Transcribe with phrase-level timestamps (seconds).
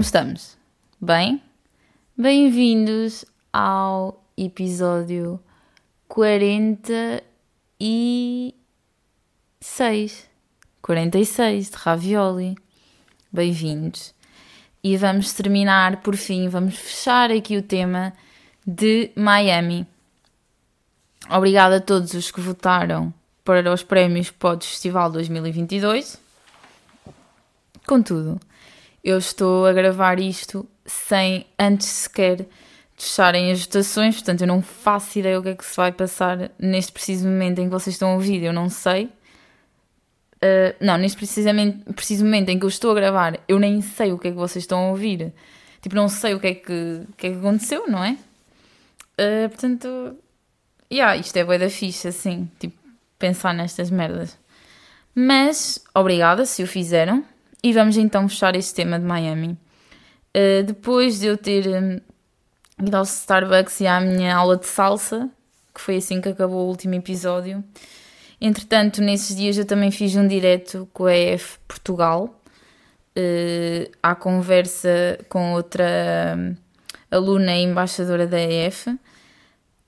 [0.00, 0.56] como estamos?
[0.98, 1.42] Bem?
[2.16, 5.38] Bem-vindos ao episódio
[6.08, 8.54] 46.
[10.80, 12.56] 46 de Ravioli.
[13.30, 14.14] Bem-vindos.
[14.82, 18.14] E vamos terminar, por fim, vamos fechar aqui o tema
[18.66, 19.86] de Miami.
[21.28, 23.12] Obrigada a todos os que votaram
[23.44, 26.18] para os prémios Pod Festival 2022.
[27.86, 28.40] Contudo,
[29.02, 32.46] eu estou a gravar isto sem antes sequer
[32.96, 36.50] fecharem as votações, portanto eu não faço ideia o que é que se vai passar
[36.58, 39.06] neste preciso momento em que vocês estão a ouvir, eu não sei.
[40.42, 44.12] Uh, não, neste precisamente, preciso momento em que eu estou a gravar, eu nem sei
[44.12, 45.32] o que é que vocês estão a ouvir.
[45.80, 48.18] Tipo, não sei o que é que, que, é que aconteceu, não é?
[49.18, 50.16] Uh, portanto,
[50.92, 52.76] yeah, isto é boa da ficha, assim, tipo,
[53.18, 54.36] pensar nestas merdas.
[55.14, 57.24] Mas, obrigada se o fizeram.
[57.62, 59.58] E vamos então fechar este tema de Miami.
[60.34, 62.00] Uh, depois de eu ter um,
[62.82, 65.28] ido ao Starbucks e à minha aula de salsa,
[65.74, 67.62] que foi assim que acabou o último episódio.
[68.40, 72.40] Entretanto, nesses dias eu também fiz um direto com a EF Portugal,
[73.18, 76.56] uh, à conversa com outra um,
[77.10, 78.88] aluna e embaixadora da EF.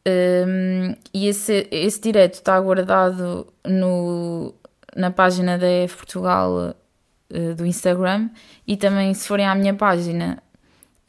[0.07, 4.53] Um, e esse, esse direto está guardado no,
[4.95, 6.75] na página da EF Portugal
[7.33, 8.31] uh, do Instagram
[8.67, 10.43] e também se forem à minha página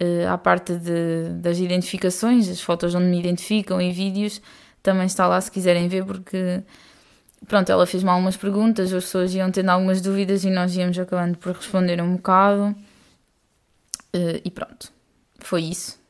[0.02, 4.41] uh, à parte de, das identificações, as fotos onde me identificam e vídeos,
[4.81, 6.63] também está lá se quiserem ver porque
[7.47, 11.38] pronto, ela fez-me algumas perguntas, as pessoas iam tendo algumas dúvidas e nós íamos acabando
[11.38, 12.75] por responder um bocado
[14.16, 14.91] uh, e pronto,
[15.39, 16.01] foi isso.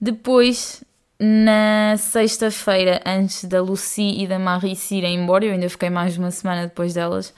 [0.00, 0.84] Depois,
[1.18, 6.18] na sexta-feira, antes da Lucy e da Marie se irem embora, eu ainda fiquei mais
[6.18, 7.32] uma semana depois delas,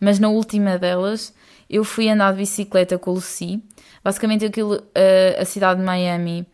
[0.00, 1.34] mas na última delas,
[1.68, 3.62] eu fui andar de bicicleta com a Lucy.
[4.02, 6.46] Basicamente, aquilo, a, a cidade de Miami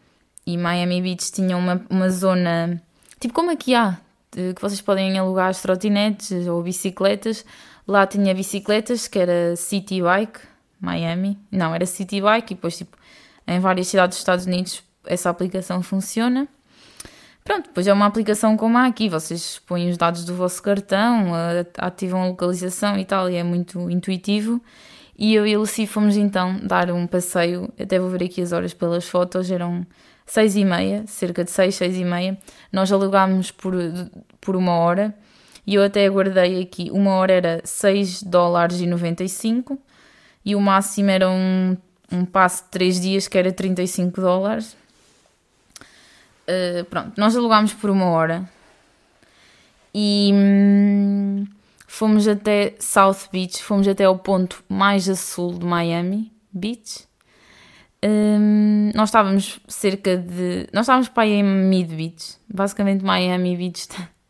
[0.46, 2.82] e Miami Beach tinham uma, uma zona,
[3.18, 3.98] tipo como aqui há,
[4.30, 7.44] que vocês podem alugar as trotinetes ou bicicletas.
[7.86, 10.40] Lá tinha bicicletas, que era City Bike,
[10.80, 11.38] Miami.
[11.50, 12.96] Não, era City Bike, e depois, tipo,
[13.46, 16.48] em várias cidades dos Estados Unidos essa aplicação funciona.
[17.46, 21.30] Pronto, depois é uma aplicação como a aqui, vocês põem os dados do vosso cartão,
[21.78, 24.60] ativam a localização e tal, e é muito intuitivo.
[25.16, 28.50] E eu e a Lucy fomos então dar um passeio, até vou ver aqui as
[28.50, 29.86] horas pelas fotos, eram
[30.26, 32.36] seis e meia, cerca de seis, seis e meia.
[32.72, 33.74] Nós alugámos por,
[34.40, 35.14] por uma hora
[35.64, 39.78] e eu até aguardei aqui, uma hora era 6 dólares e 95
[40.44, 41.76] e o máximo era um,
[42.10, 44.76] um passe de 3 dias que era 35 dólares.
[46.48, 48.48] Uh, pronto, nós alugámos por uma hora
[49.92, 51.46] e hum,
[51.86, 57.06] fomos até South Beach, fomos até ao ponto mais a sul de Miami Beach.
[58.04, 60.68] Um, nós estávamos cerca de.
[60.72, 62.36] Nós estávamos para aí em Mid Beach.
[62.46, 63.88] Basicamente, Miami Beach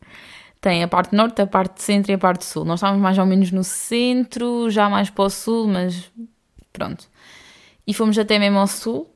[0.61, 2.63] tem a parte norte, a parte centro e a parte sul.
[2.63, 6.09] Nós estávamos mais ou menos no centro, já mais para o sul, mas
[6.71, 7.09] pronto.
[7.85, 9.13] E fomos até mesmo ao sul.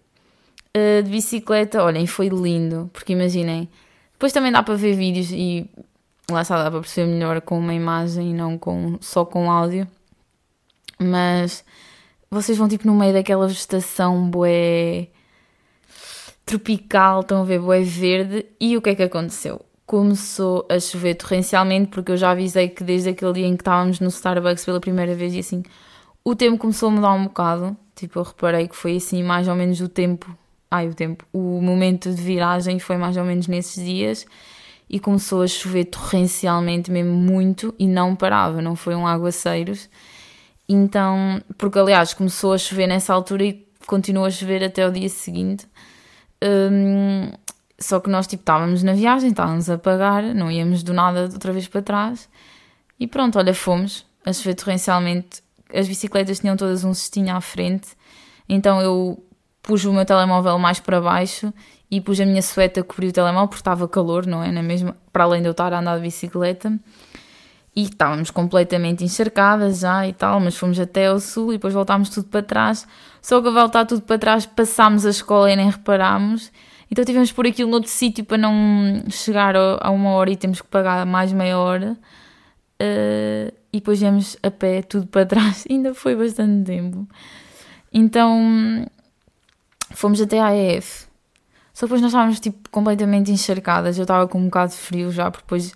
[0.75, 3.67] Uh, de bicicleta, olhem, foi lindo, porque imaginem,
[4.13, 5.69] depois também dá para ver vídeos e
[6.31, 9.85] lá está, dá para perceber melhor com uma imagem e não com, só com áudio,
[10.97, 11.65] mas
[12.29, 15.09] vocês vão tipo no meio daquela vegetação bué
[16.45, 19.65] tropical, estão a ver, bué verde, e o que é que aconteceu?
[19.85, 23.99] Começou a chover torrencialmente, porque eu já avisei que desde aquele dia em que estávamos
[23.99, 25.63] no Starbucks pela primeira vez e assim,
[26.23, 29.55] o tempo começou a mudar um bocado, tipo, eu reparei que foi assim mais ou
[29.55, 30.33] menos o tempo
[30.71, 34.25] ai, o tempo, o momento de viragem foi mais ou menos nesses dias
[34.89, 39.89] e começou a chover torrencialmente mesmo muito e não parava, não foram aguaceiros.
[40.67, 45.09] Então, porque aliás começou a chover nessa altura e continuou a chover até o dia
[45.09, 45.67] seguinte.
[46.41, 47.31] Um,
[47.77, 51.51] só que nós tipo estávamos na viagem, estávamos a pagar, não íamos do nada outra
[51.51, 52.29] vez para trás.
[52.97, 55.43] E pronto, olha, fomos a chover torrencialmente.
[55.73, 57.89] As bicicletas tinham todas um cestinho à frente.
[58.47, 59.21] Então eu
[59.61, 61.53] pus o meu telemóvel mais para baixo
[61.89, 64.51] e pus a minha sueta a cobrir o telemóvel porque estava calor, não é?
[64.51, 66.79] Na mesma, para além de eu estar a andar de bicicleta.
[67.73, 72.09] E estávamos completamente encharcadas já e tal, mas fomos até ao sul e depois voltámos
[72.09, 72.87] tudo para trás.
[73.21, 76.51] Só que a voltar tudo para trás, passámos a escola e nem reparámos.
[76.89, 80.67] Então tivemos por aquilo noutro sítio para não chegar a uma hora e temos que
[80.67, 81.97] pagar mais meia hora.
[82.81, 85.65] Uh, e depois viemos a pé tudo para trás.
[85.71, 87.07] Ainda foi bastante tempo.
[87.93, 88.85] Então
[89.93, 91.07] Fomos até à EF.
[91.73, 93.97] Só depois nós estávamos tipo completamente encharcadas.
[93.97, 95.73] Eu estava com um bocado de frio já, porque depois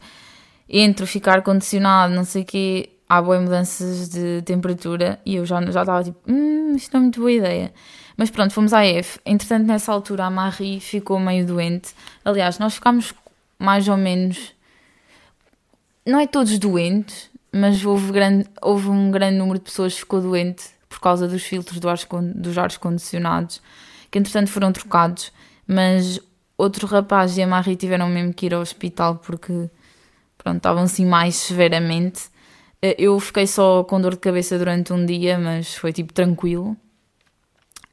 [0.68, 5.62] entre ficar condicionado, não sei o quê, há boas mudanças de temperatura e eu já
[5.72, 7.74] já estava tipo, hum, isto não é muito boa ideia.
[8.18, 9.20] Mas pronto, fomos à F.
[9.26, 11.94] Entretanto, nessa altura, a Marie ficou meio doente.
[12.24, 13.14] Aliás, nós ficámos
[13.60, 14.54] mais ou menos.
[16.06, 20.22] Não é todos doentes, mas houve, grande, houve um grande número de pessoas que ficou
[20.22, 21.98] doente por causa dos filtros do ar,
[22.36, 23.62] dos ares condicionados,
[24.16, 25.30] que entretanto foram trocados.
[25.68, 26.22] Mas
[26.58, 29.70] outro rapaz e a Marie tiveram mesmo que ir ao hospital porque
[30.38, 32.30] pronto, estavam assim mais severamente.
[32.82, 36.78] Eh, eu fiquei só com dor de cabeça durante um dia, mas foi tipo tranquilo.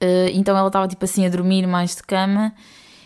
[0.01, 2.55] Eh, então ela estava tipo assim a dormir mais de cama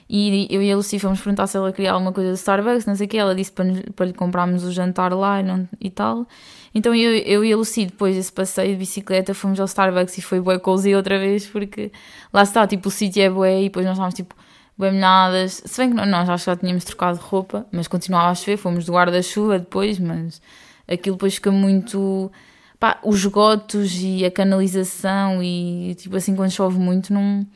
[0.09, 2.95] e eu e a Lucy fomos perguntar se ela queria alguma coisa do Starbucks, não
[2.95, 3.17] sei o que.
[3.17, 6.27] Ela disse para, para lhe comprarmos o jantar lá e, e tal.
[6.77, 10.21] Então eu, eu e a Lucy, depois desse passeio de bicicleta, fomos ao Starbucks e
[10.21, 11.91] foi bué cozy outra vez, porque
[12.31, 14.35] lá está, tipo, o sítio é bué e depois nós estávamos tipo
[14.77, 15.63] bem molhadas.
[15.65, 18.85] Se bem que nós que já tínhamos trocado de roupa, mas continuava a chover, fomos
[18.85, 20.43] do guarda-chuva depois, mas
[20.87, 22.31] aquilo depois fica muito.
[22.79, 27.47] Pá, os esgotos e a canalização e tipo assim quando chove muito não,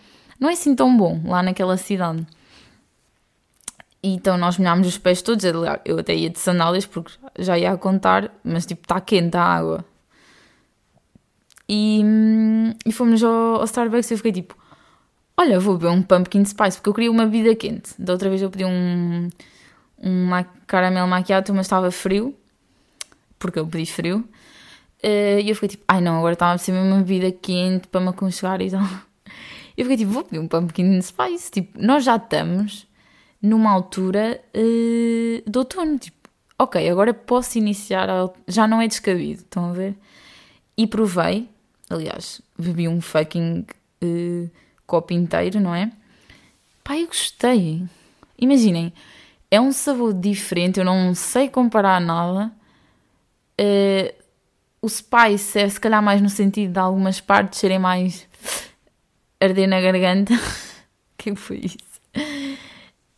[0.40, 2.26] não é assim tão bom lá naquela cidade.
[4.02, 5.44] E então nós molhámos os pés todos,
[5.84, 9.42] eu até ia de sandálias porque já ia a contar, mas tipo está quente a
[9.42, 9.84] água.
[11.68, 14.56] E, hum, e fomos ao, ao Starbucks e eu fiquei tipo,
[15.36, 17.92] olha, vou beber um pumpkin spice, porque eu queria uma bebida quente.
[17.98, 19.28] Da outra vez eu pedi um,
[20.02, 20.30] um
[20.66, 22.34] caramelo macchiato, mas estava frio,
[23.38, 24.24] porque eu pedi frio.
[25.02, 28.00] Uh, e eu fiquei tipo, ai não, agora estava a ser uma bebida quente para
[28.00, 28.82] me aconchegar e tal.
[29.76, 31.50] Eu fiquei tipo, vou pedir um pumpkin spice.
[31.50, 32.86] Tipo, nós já estamos
[33.42, 35.98] numa altura uh, de outono.
[35.98, 36.28] Tipo,
[36.58, 38.30] ok, agora posso iniciar, a...
[38.46, 39.94] já não é descabido, estão a ver?
[40.76, 41.48] E provei,
[41.88, 43.64] aliás, bebi um fucking.
[44.02, 44.50] Uh,
[44.90, 45.92] copo inteiro, não é?
[46.82, 47.84] Pá, eu gostei.
[48.36, 48.92] Imaginem,
[49.48, 52.50] é um sabor diferente, eu não sei comparar nada.
[53.60, 54.12] Uh,
[54.82, 58.26] o spice é se calhar mais no sentido de algumas partes serem mais
[59.40, 60.34] arder na garganta.
[61.16, 61.78] que foi isso?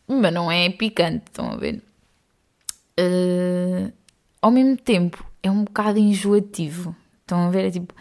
[0.07, 1.81] Mas não é picante, estão a ver?
[2.99, 3.91] Uh,
[4.41, 6.95] ao mesmo tempo, é um bocado enjoativo.
[7.21, 7.65] Estão a ver?
[7.65, 7.93] É tipo.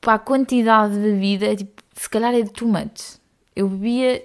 [0.00, 3.18] Para a quantidade de bebida, é tipo se calhar é de too much.
[3.54, 4.24] Eu bebia,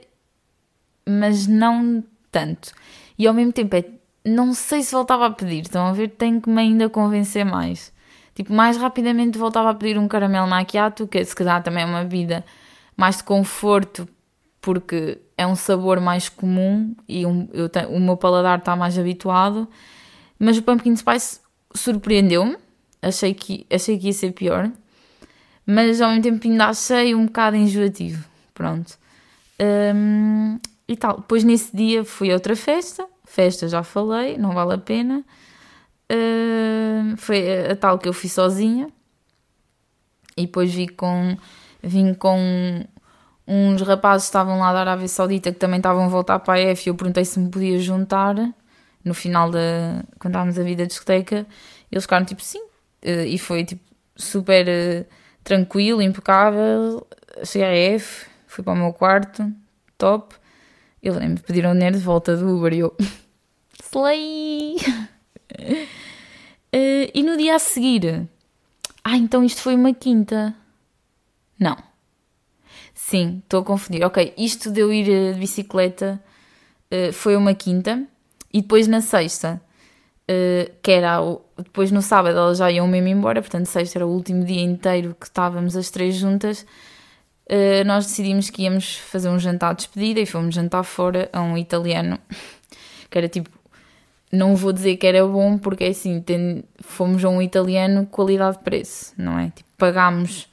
[1.08, 2.74] mas não tanto.
[3.18, 3.86] E ao mesmo tempo é,
[4.26, 6.10] não sei se voltava a pedir, estão a ver?
[6.10, 7.94] Tenho que me ainda convencer mais.
[8.36, 12.04] Tipo, mais rapidamente voltava a pedir um caramelo macchiato, que se calhar também é uma
[12.04, 12.46] bebida
[12.96, 14.08] mais de conforto,
[14.62, 19.68] porque é um sabor mais comum e um, eu, o meu paladar está mais habituado.
[20.38, 21.40] Mas o pumpkin spice
[21.74, 22.58] surpreendeu-me.
[23.02, 24.72] Achei que, achei que ia ser pior
[25.66, 28.26] mas ao mesmo tempo ainda achei um bocado enjoativo.
[28.54, 28.98] Pronto.
[29.60, 31.18] Um, e tal.
[31.18, 35.24] Depois nesse dia fui a outra festa, festa já falei, não vale a pena.
[36.12, 38.90] Uh, foi a, a, tal que eu fui sozinha.
[40.36, 41.38] E depois vi com,
[41.82, 42.86] vim com
[43.48, 46.88] uns rapazes estavam lá da Arábia Saudita que também estavam a voltar para a F.
[46.88, 48.36] Eu perguntei se me podia juntar
[49.04, 50.04] no final da.
[50.20, 51.46] quando estávamos a vida discoteca.
[51.92, 52.62] Eles ficaram tipo sim.
[53.04, 53.84] Uh, e foi tipo
[54.16, 54.68] super.
[54.68, 57.06] Uh, tranquilo, impecável.
[57.44, 59.52] Cheguei à F, fui para o meu quarto,
[59.98, 60.36] top.
[61.02, 62.96] Eu lembro, pediram dinheiro de volta do Uber e eu.
[63.84, 64.76] Slay!
[65.60, 65.88] uh,
[67.14, 68.28] e no dia a seguir.
[69.04, 70.56] Ah, então isto foi uma quinta.
[71.60, 71.91] Não.
[73.04, 74.06] Sim, estou a confundir.
[74.06, 76.22] Ok, isto de eu ir eh, de bicicleta
[76.92, 78.04] uh, foi uma quinta.
[78.54, 79.62] E depois na sexta
[80.28, 84.08] eh, que era o, depois no sábado elas já iam mesmo embora, portanto sexta era
[84.08, 86.66] o último dia inteiro que estávamos as três juntas.
[87.50, 91.42] Uh, nós decidimos que íamos fazer um jantar de despedida e fomos jantar fora a
[91.42, 92.18] um italiano
[93.10, 93.50] que era tipo,
[94.32, 96.24] não vou dizer que era bom porque é assim,
[96.80, 99.50] fomos a um italiano qualidade-preço, não é?
[99.50, 100.48] Tipo, pagámos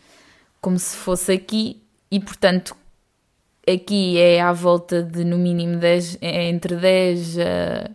[0.60, 2.76] como se fosse aqui e portanto
[3.66, 7.90] aqui é à volta de no mínimo 10, é entre 10 a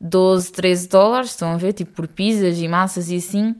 [0.00, 3.56] 12, 13 dólares, estão a ver, tipo por pizzas e massas e assim.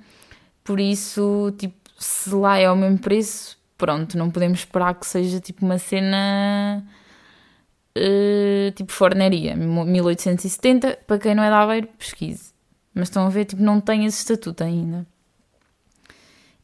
[0.64, 5.40] Por isso, tipo, se lá é ao mesmo preço, pronto, não podemos esperar que seja
[5.40, 6.84] tipo uma cena
[7.96, 12.52] uh, tipo fornaria, 1870, para quem não é da Aveiro, pesquise.
[12.94, 15.06] Mas estão a ver, tipo, não tem esse estatuto ainda.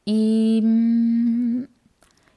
[0.06, 1.66] E hum,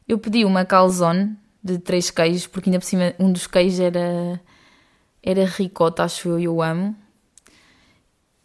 [0.08, 4.42] eu pedi uma calzone de três queijos, porque ainda por cima um dos queijos era,
[5.22, 6.96] era ricota, acho eu, eu amo.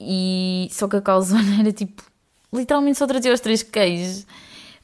[0.00, 2.02] E só que a calzone era tipo,
[2.52, 4.26] literalmente só trazia os três queijos.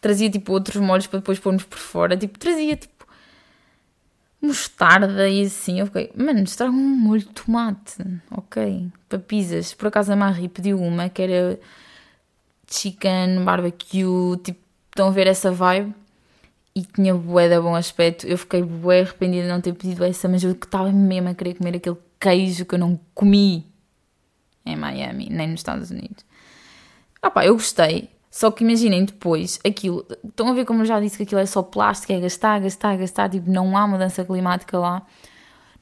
[0.01, 2.17] Trazia tipo outros molhos para depois pôrmos por fora.
[2.17, 3.07] Tipo, trazia tipo
[4.41, 5.81] mostarda e assim.
[5.81, 7.97] Eu fiquei, mano, estraga um molho de tomate,
[8.31, 8.89] ok?
[9.09, 9.75] Para pizzas.
[9.75, 11.59] Por acaso a Marie pediu uma que era
[12.71, 15.93] chicken, barbecue, tipo, estão a ver essa vibe?
[16.75, 18.27] E tinha bué de bom aspecto.
[18.27, 21.55] Eu fiquei bué arrependida de não ter pedido essa, mas eu estava mesmo a querer
[21.55, 23.67] comer aquele queijo que eu não comi
[24.65, 26.25] em Miami, nem nos Estados Unidos.
[27.23, 28.11] Ah pá, eu gostei.
[28.31, 30.07] Só que imaginem depois aquilo.
[30.25, 32.97] Estão a ver como eu já disse que aquilo é só plástico, é gastar, gastar,
[32.97, 35.05] gastar, tipo, não há mudança climática lá.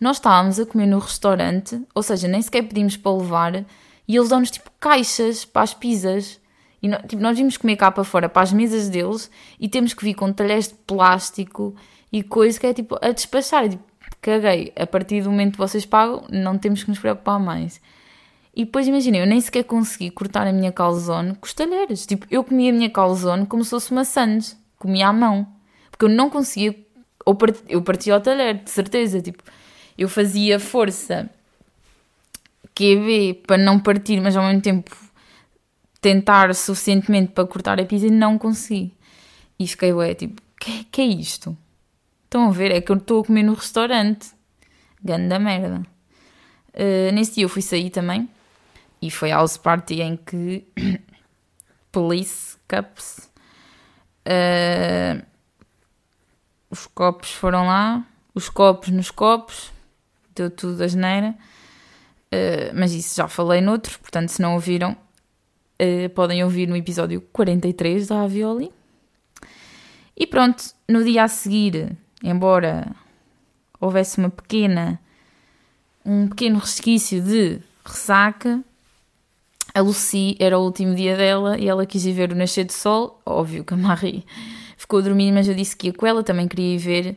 [0.00, 3.64] Nós estávamos a comer no restaurante, ou seja, nem sequer pedimos para levar,
[4.07, 6.38] e eles dão-nos tipo caixas para as pizzas.
[6.87, 10.05] E tipo, nós vimos comer cá para fora, para as mesas deles, e temos que
[10.05, 11.75] vir com talheres de plástico
[12.12, 13.69] e coisa que é tipo a despachar.
[13.69, 13.83] Tipo,
[14.21, 17.81] caguei, a partir do momento que vocês pagam, não temos que nos preocupar mais.
[18.55, 22.07] E depois imagina, eu nem sequer consegui cortar a minha calzone com os talheres.
[22.07, 24.57] Tipo, eu comia a minha calzone como se fosse sandes.
[24.78, 25.47] Comia à mão.
[25.90, 26.75] Porque eu não conseguia.
[27.26, 27.59] Ou part...
[27.69, 29.21] Eu partia ao talher, de certeza.
[29.21, 29.43] Tipo,
[29.99, 31.28] eu fazia força
[32.75, 35.06] QB para não partir, mas ao mesmo tempo
[36.00, 38.95] tentar suficientemente para cortar a pizza e não consegui.
[39.59, 41.57] E fiquei, ué, tipo, que, que é isto?
[42.25, 42.71] Estão a ver?
[42.71, 44.31] É que eu estou a comer no restaurante.
[45.03, 45.83] Ganda merda.
[46.75, 48.29] Uh, nesse dia eu fui sair também
[49.00, 50.67] e foi house party em que
[51.91, 53.31] Police Cups
[54.26, 55.25] uh,
[56.69, 59.73] os copos foram lá, os copos nos copos,
[60.35, 61.35] deu tudo a geneira.
[62.26, 64.97] Uh, mas isso já falei noutro, portanto, se não ouviram,
[65.80, 68.71] uh, podem ouvir no episódio 43 da Avioli.
[70.16, 72.95] E pronto, no dia a seguir, embora
[73.80, 75.00] houvesse uma pequena,
[76.04, 78.64] um pequeno resquício de ressaca,
[79.76, 82.73] a Lucy era o último dia dela e ela quis ir ver o nascer do
[82.73, 83.21] sol.
[83.26, 84.25] Óbvio que a Marie
[84.78, 87.16] ficou a dormir, mas eu disse que ia com ela, também queria ir ver.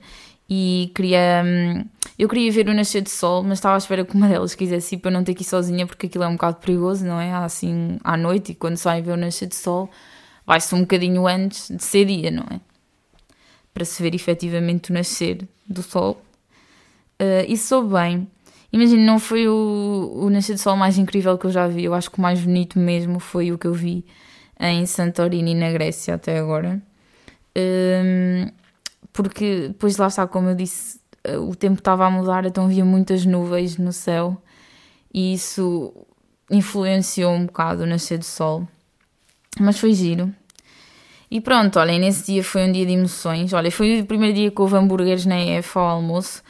[0.50, 1.42] E queria.
[1.46, 1.86] Hum,
[2.20, 4.96] eu queria ver o nascer do sol, mas estava à espera que uma delas quisesse
[4.96, 7.34] ir para não ter que ir sozinha, porque aquilo é um bocado perigoso, não é?
[7.34, 9.90] Assim, à noite, e quando sai ver o nascer do sol,
[10.46, 12.60] vai-se um bocadinho antes de ser dia, não é?
[13.74, 16.22] Para se ver efetivamente o nascer do sol.
[17.22, 18.28] Uh, e soube bem
[18.72, 21.86] Imagina, não foi o, o Nascer do Sol mais incrível que eu já vi.
[21.86, 24.06] Eu acho que o mais bonito mesmo foi o que eu vi
[24.60, 26.82] em Santorini, na Grécia, até agora.
[27.58, 28.48] Um,
[29.12, 31.00] porque depois lá está, como eu disse,
[31.48, 34.42] o tempo estava a mudar, então havia muitas nuvens no céu
[35.14, 35.94] e isso
[36.50, 38.68] influenciou um bocado o nascer do sol.
[39.60, 40.34] Mas foi giro.
[41.30, 43.54] E pronto, olhem, nesse dia foi um dia de emoções.
[43.54, 46.42] Olha, foi o primeiro dia que houve hambúrgueres na EF ao almoço.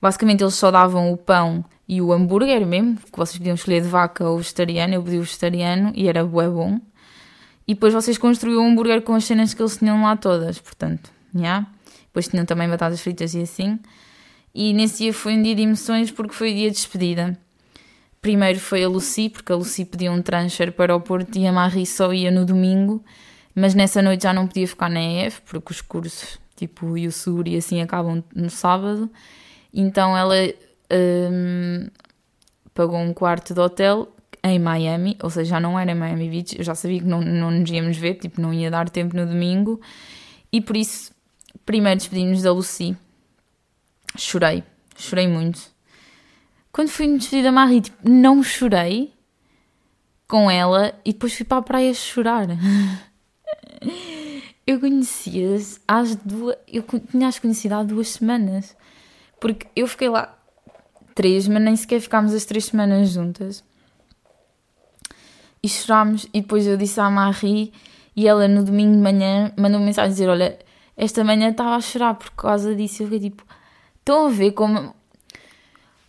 [0.00, 3.88] Basicamente eles só davam o pão e o hambúrguer mesmo, que vocês podiam escolher de
[3.88, 6.78] vaca ou vegetariano, eu pedi o vegetariano e era bué bom.
[7.66, 11.10] E depois vocês construíam um hambúrguer com as cenas que eles tinham lá todas, portanto,
[11.34, 11.40] já.
[11.40, 11.66] Yeah.
[12.06, 13.78] Depois tinham também batatas fritas e assim.
[14.60, 17.38] E nesse dia foi um dia de emoções porque foi o dia de despedida.
[18.20, 21.52] Primeiro foi a Lucy, porque a Lucy pediu um transfer para o Porto e a
[21.52, 23.00] Marie só ia no domingo,
[23.54, 27.46] mas nessa noite já não podia ficar na EF, porque os cursos, tipo o Yusur
[27.46, 29.08] e assim, acabam no sábado.
[29.72, 30.34] Então ela
[31.30, 31.86] um,
[32.74, 34.08] pagou um quarto de hotel
[34.42, 37.20] em Miami, ou seja, já não era em Miami Beach, eu já sabia que não,
[37.20, 39.80] não nos íamos ver, tipo, não ia dar tempo no domingo,
[40.52, 41.12] e por isso,
[41.64, 42.96] primeiro despedimos da Lucy.
[44.18, 44.64] Chorei,
[44.96, 45.60] chorei muito.
[46.72, 49.14] Quando fui me despedir da Marie, tipo, não chorei
[50.26, 52.48] com ela e depois fui para a praia chorar.
[54.66, 56.56] eu conhecia-as às duas.
[56.66, 58.76] Eu tinha-as conhecido há duas semanas.
[59.40, 60.36] Porque eu fiquei lá
[61.14, 63.62] três, mas nem sequer ficámos as três semanas juntas.
[65.62, 67.72] E chorámos, e depois eu disse à Marie,
[68.16, 70.58] e ela no domingo de manhã mandou -me mensagem a dizer: Olha,
[70.96, 73.04] esta manhã estava a chorar por causa disso.
[73.04, 73.44] Eu fiquei tipo:
[74.08, 74.94] Estão a ver como,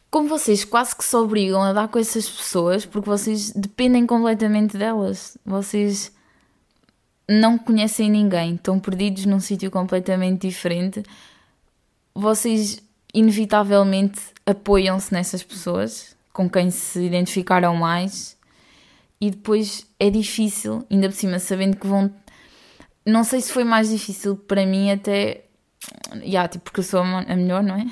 [0.10, 4.78] como vocês quase que se obrigam a dar com essas pessoas porque vocês dependem completamente
[4.78, 5.38] delas.
[5.46, 6.10] Vocês
[7.28, 11.04] não conhecem ninguém, estão perdidos num sítio completamente diferente.
[12.16, 12.82] Vocês
[13.14, 18.38] inevitavelmente apoiam-se nessas pessoas com quem se identificaram mais
[19.20, 22.10] e depois é difícil, ainda por cima, sabendo que vão.
[23.06, 25.49] Não sei se foi mais difícil para mim, até.
[26.24, 27.86] Yeah, tipo, porque eu sou a melhor, não é?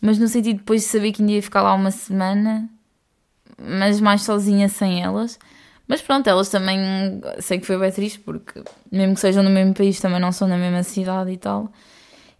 [0.00, 2.68] Mas no sentido de depois de saber que ainda ia ficar lá uma semana,
[3.58, 5.38] mas mais sozinha sem elas.
[5.86, 6.78] Mas pronto, elas também.
[7.40, 10.48] Sei que foi bem triste, porque mesmo que sejam no mesmo país, também não são
[10.48, 11.70] na mesma cidade e tal.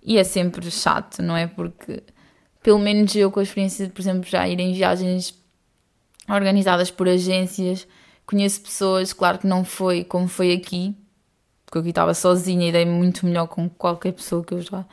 [0.03, 1.47] E é sempre chato, não é?
[1.47, 2.03] Porque,
[2.62, 5.35] pelo menos eu, com a experiência de, por exemplo, já ir em viagens
[6.29, 7.87] organizadas por agências,
[8.25, 10.95] conheço pessoas, claro que não foi como foi aqui,
[11.71, 14.85] porque eu aqui estava sozinha e dei muito melhor com qualquer pessoa que eu já,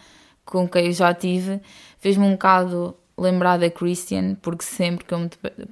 [0.46, 1.60] com quem eu já tive,
[1.98, 5.30] fez-me um bocado lembrar da Christian, porque sempre que, eu me,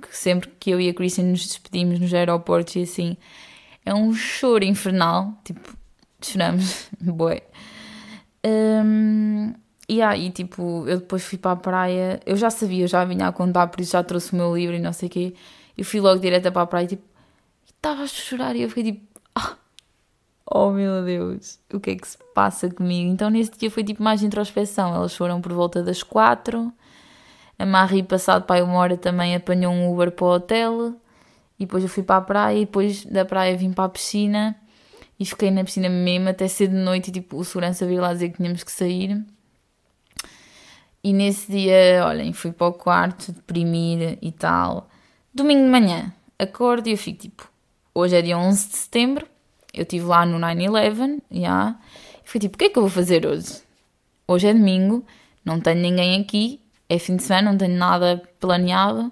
[0.10, 3.18] sempre que eu e a Christian nos despedimos nos aeroportos e assim,
[3.86, 5.78] é um choro infernal, tipo,
[6.20, 7.44] choramos, boé.
[8.44, 9.54] Um,
[9.88, 13.28] e aí, tipo, eu depois fui para a praia, eu já sabia, eu já vinha
[13.28, 15.36] a contar, por isso já trouxe o meu livro e não sei o quê.
[15.78, 17.04] Eu fui logo direto para a praia, tipo,
[17.68, 19.15] estava a chorar e eu fiquei tipo,
[20.46, 23.12] oh meu Deus, o que é que se passa comigo?
[23.12, 24.94] Então nesse dia foi tipo mais introspeção.
[24.94, 26.72] Elas foram por volta das quatro.
[27.58, 30.96] A Marie, passado para uma hora, também apanhou um Uber para o hotel.
[31.58, 32.58] E depois eu fui para a praia.
[32.58, 34.56] E depois da praia vim para a piscina.
[35.20, 37.10] E fiquei na piscina mesmo até cedo de noite.
[37.10, 39.26] E tipo, o segurança veio lá dizer que tínhamos que sair.
[41.06, 44.90] E nesse dia, olhem, fui para o quarto, deprimir e tal.
[45.32, 47.48] Domingo de manhã, acordo e eu fico tipo,
[47.94, 49.28] hoje é dia 11 de setembro,
[49.76, 51.80] eu estive lá no 9-11, já, yeah,
[52.24, 53.62] e fui tipo, o que é que eu vou fazer hoje?
[54.28, 55.06] Hoje é domingo,
[55.44, 59.12] não tenho ninguém aqui, é fim de semana, não tenho nada planeado.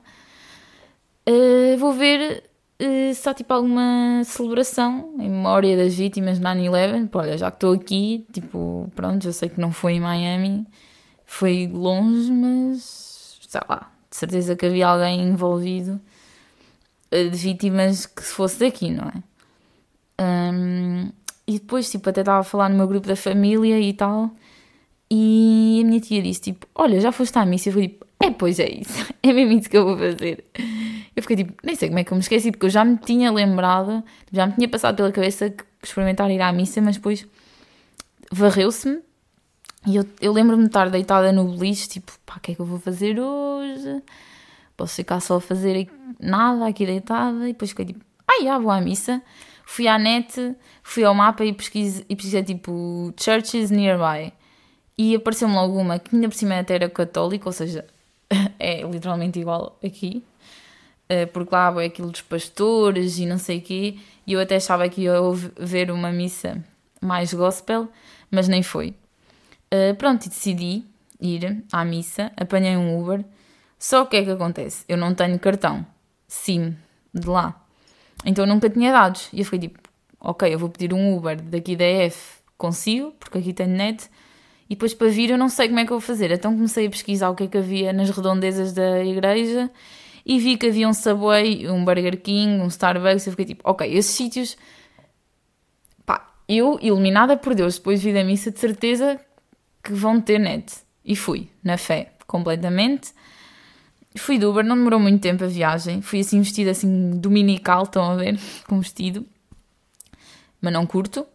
[1.28, 2.44] Uh, vou ver
[2.82, 7.10] uh, se há tipo alguma celebração em memória das vítimas de 9-11.
[7.14, 10.66] Olha, já que estou aqui, tipo, pronto, eu sei que não foi em Miami,
[11.26, 16.02] foi longe, mas sei lá, de certeza que havia alguém envolvido
[17.12, 19.24] eh, de vítimas que se fosse daqui, não é?
[20.20, 21.10] Um,
[21.48, 24.32] e depois, tipo, até estava a falar no meu grupo da família e tal,
[25.12, 27.70] e a minha tia disse, tipo, olha, já foste à missa?
[27.70, 30.44] Eu fui tipo, é, pois é isso, é mesmo isso que eu vou fazer.
[31.16, 32.98] Eu fiquei tipo, nem sei como é que eu me esqueci, porque eu já me
[32.98, 37.28] tinha lembrado, já me tinha passado pela cabeça que experimentar ir à missa, mas depois
[38.32, 39.02] varreu-se-me
[39.86, 42.62] e eu, eu lembro-me de estar deitada no beliche, tipo, pá, o que é que
[42.62, 44.02] eu vou fazer hoje?
[44.78, 45.90] Posso ficar só a fazer
[46.20, 47.50] nada aqui deitada?
[47.50, 49.22] E depois fiquei tipo, ah, já vou à missa.
[49.74, 54.32] Fui à net, fui ao mapa e pesquisei, e pesquisei tipo churches nearby.
[54.96, 57.84] E apareceu-me logo uma que ainda por cima até era católica, ou seja,
[58.60, 60.24] é literalmente igual aqui.
[61.10, 63.98] Eh, porque lá é aquilo dos pastores e não sei o quê.
[64.28, 65.14] E eu até achava que ia
[65.58, 66.64] ver uma missa
[67.02, 67.90] mais gospel,
[68.30, 68.94] mas nem foi.
[69.74, 70.86] Uh, pronto, e decidi
[71.20, 73.26] ir à missa, apanhei um Uber.
[73.80, 74.86] Só o que é que acontece?
[74.88, 75.84] Eu não tenho cartão
[76.28, 76.78] SIM
[77.12, 77.63] de lá.
[78.26, 79.30] Então eu nunca tinha dados.
[79.34, 79.80] E eu fiquei tipo,
[80.20, 84.10] ok, eu vou pedir um Uber daqui da F, consigo, porque aqui tenho net.
[84.70, 86.32] E depois para vir eu não sei como é que eu vou fazer.
[86.32, 89.70] Então comecei a pesquisar o que é que havia nas redondezas da igreja
[90.26, 93.28] e vi que havia um Subway, um Burger King, um Starbucks.
[93.28, 94.58] Eu fiquei tipo, ok, esses sítios.
[96.06, 99.20] Pá, eu, iluminada por Deus, depois vi da missa, de certeza
[99.84, 100.74] que vão ter net.
[101.04, 103.12] E fui, na fé, completamente.
[104.18, 106.02] Fui do Uber, não demorou muito tempo a viagem.
[106.02, 108.40] Fui assim vestida assim dominical, estão a ver?
[108.68, 109.26] Com vestido.
[110.62, 111.26] Mas não curto.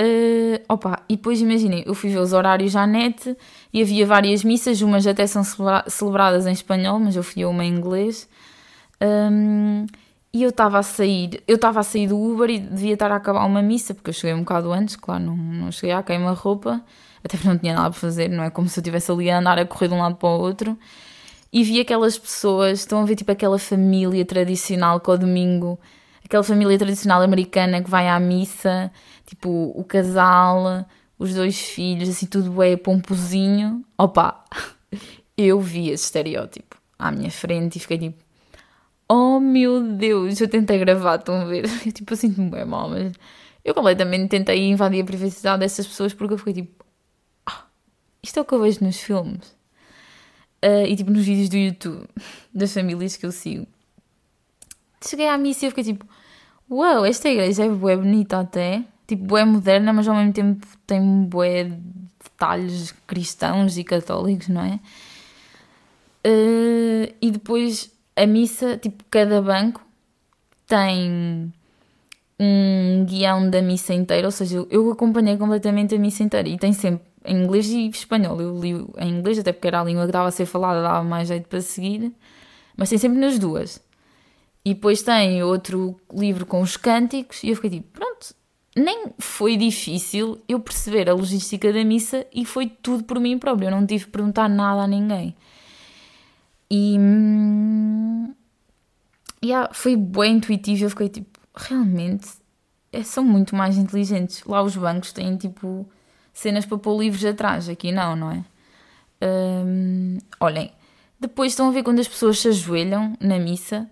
[0.00, 3.36] Uh, opa, e depois imaginem, eu fui ver os horários à net
[3.72, 7.48] e havia várias missas, umas até são celebra celebradas em espanhol, mas eu fui a
[7.48, 8.28] uma em inglês.
[9.02, 9.86] Um,
[10.32, 13.16] e eu estava a sair, eu estava a sair do Uber e devia estar a
[13.16, 16.80] acabar uma missa, porque eu cheguei um bocado antes, claro, não, não cheguei à queima-roupa
[17.24, 19.38] até porque não tinha nada para fazer, não é como se eu estivesse ali a
[19.38, 20.78] andar a correr de um lado para o outro.
[21.52, 25.78] E vi aquelas pessoas, estão a ver tipo aquela família tradicional que ao domingo,
[26.24, 28.92] aquela família tradicional americana que vai à missa,
[29.24, 30.86] tipo o casal,
[31.18, 33.84] os dois filhos, assim tudo é pomposinho.
[33.96, 34.44] Opa,
[35.36, 38.22] eu vi esse estereótipo à minha frente e fiquei tipo,
[39.08, 41.64] oh meu Deus, eu tentei gravar, estão a ver?
[41.86, 43.12] Eu tipo, sinto-me bem mal, mas
[43.64, 46.84] eu completamente tentei invadir a privacidade dessas pessoas porque eu fiquei tipo,
[48.22, 49.57] isto é o que eu vejo nos filmes.
[50.64, 52.06] Uh, e tipo nos vídeos do YouTube
[52.52, 53.66] das famílias que eu sigo.
[55.06, 56.06] Cheguei à missa e eu fiquei tipo,
[56.70, 58.84] uau, wow, esta igreja é bué bonita até.
[59.06, 61.70] Tipo, bué moderna, mas ao mesmo tempo tem bué
[62.22, 64.80] detalhes cristãos e católicos, não é?
[66.26, 69.80] Uh, e depois a missa, tipo, cada banco
[70.66, 71.52] tem
[72.38, 76.72] um guião da missa inteira, ou seja, eu acompanhei completamente a missa inteira e tem
[76.72, 78.40] sempre em inglês e espanhol.
[78.40, 81.02] Eu li em inglês, até porque era a língua que estava a ser falada, dava
[81.04, 82.12] mais jeito para seguir,
[82.76, 83.80] mas tem sempre nas duas.
[84.64, 88.34] E depois tem outro livro com os cânticos, e eu fiquei tipo, pronto,
[88.76, 93.66] nem foi difícil eu perceber a logística da missa e foi tudo por mim próprio.
[93.66, 95.34] Eu não tive que perguntar nada a ninguém.
[96.70, 96.96] E.
[96.98, 98.34] Hum,
[99.44, 100.84] yeah, foi bem intuitivo.
[100.84, 102.28] Eu fiquei tipo, realmente
[102.92, 104.44] é, são muito mais inteligentes.
[104.44, 105.88] Lá os bancos têm tipo
[106.38, 108.44] cenas para pôr livros atrás, aqui não, não é?
[109.20, 110.70] Um, olhem,
[111.18, 113.90] depois estão a ver quando as pessoas se ajoelham na missa,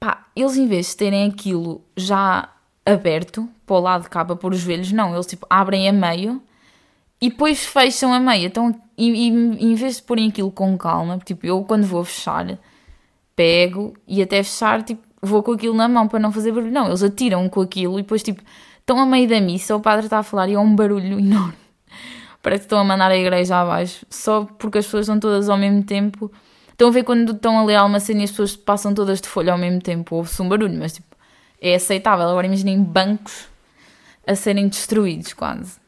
[0.00, 2.48] pá, eles em vez de terem aquilo já
[2.84, 5.92] aberto para o lado de cá para pôr os joelhos, não, eles tipo abrem a
[5.92, 6.40] meio
[7.20, 8.46] e depois fecham a meia.
[8.46, 12.58] Então, e, e, em vez de porem aquilo com calma, tipo, eu quando vou fechar,
[13.34, 16.72] pego e até fechar, tipo, vou com aquilo na mão para não fazer barulho.
[16.72, 18.42] Não, eles atiram com aquilo e depois, tipo,
[18.78, 21.65] estão a meio da missa, o padre está a falar e é um barulho enorme.
[22.46, 25.58] Parece que estão a mandar a igreja abaixo, só porque as pessoas estão todas ao
[25.58, 26.30] mesmo tempo.
[26.68, 29.50] Estão a ver quando estão a ler cena e as pessoas passam todas de folha
[29.50, 31.16] ao mesmo tempo, ouve-se um barulho, mas tipo,
[31.60, 32.28] é aceitável.
[32.28, 33.48] Agora imaginem bancos
[34.24, 35.80] a serem destruídos quase.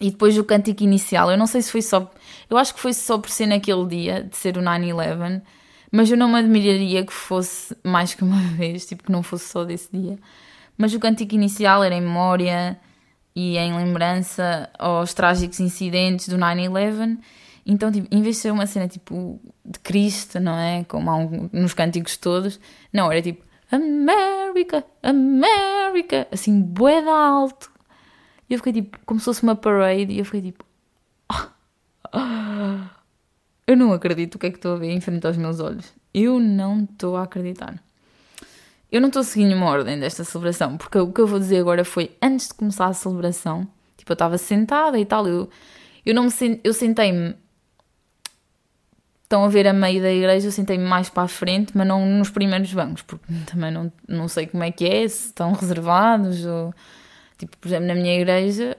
[0.00, 2.08] E depois o cântico inicial, eu não sei se foi só.
[2.48, 5.42] Eu acho que foi só por ser naquele dia, de ser o 9-11,
[5.90, 9.48] mas eu não me admiraria que fosse mais que uma vez, tipo, que não fosse
[9.48, 10.20] só desse dia.
[10.76, 12.78] Mas o cântico inicial era em memória
[13.38, 17.20] e em lembrança aos trágicos incidentes do 9-11.
[17.64, 20.82] Então, tipo, em vez de ser uma cena tipo de Cristo, não é?
[20.88, 22.58] Como há um, nos cânticos todos,
[22.92, 27.70] não, era tipo América, América, assim, boeda alto.
[28.50, 30.64] E eu fiquei tipo, como se fosse uma parade, e eu fiquei tipo,
[31.32, 32.18] oh,
[33.68, 35.94] eu não acredito o que é que estou a ver em frente aos meus olhos.
[36.12, 37.80] Eu não estou a acreditar.
[38.90, 41.84] Eu não estou seguindo uma ordem desta celebração, porque o que eu vou dizer agora
[41.84, 45.48] foi antes de começar a celebração, tipo, eu estava sentada e tal, eu,
[46.06, 47.34] eu não me eu sentei-me
[49.28, 52.04] estão a ver a meio da igreja, eu sentei-me mais para a frente, mas não
[52.06, 56.46] nos primeiros bancos, porque também não, não sei como é que é, se estão reservados,
[56.46, 56.74] ou
[57.36, 58.76] tipo, por exemplo, na minha igreja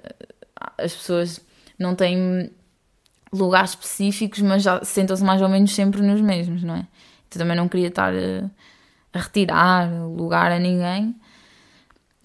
[0.78, 1.40] as pessoas
[1.78, 2.52] não têm
[3.32, 6.88] lugares específicos, mas já sentam-se mais ou menos sempre nos mesmos, não é?
[7.28, 8.50] Então também não queria estar a,
[9.14, 11.16] a retirar lugar a ninguém.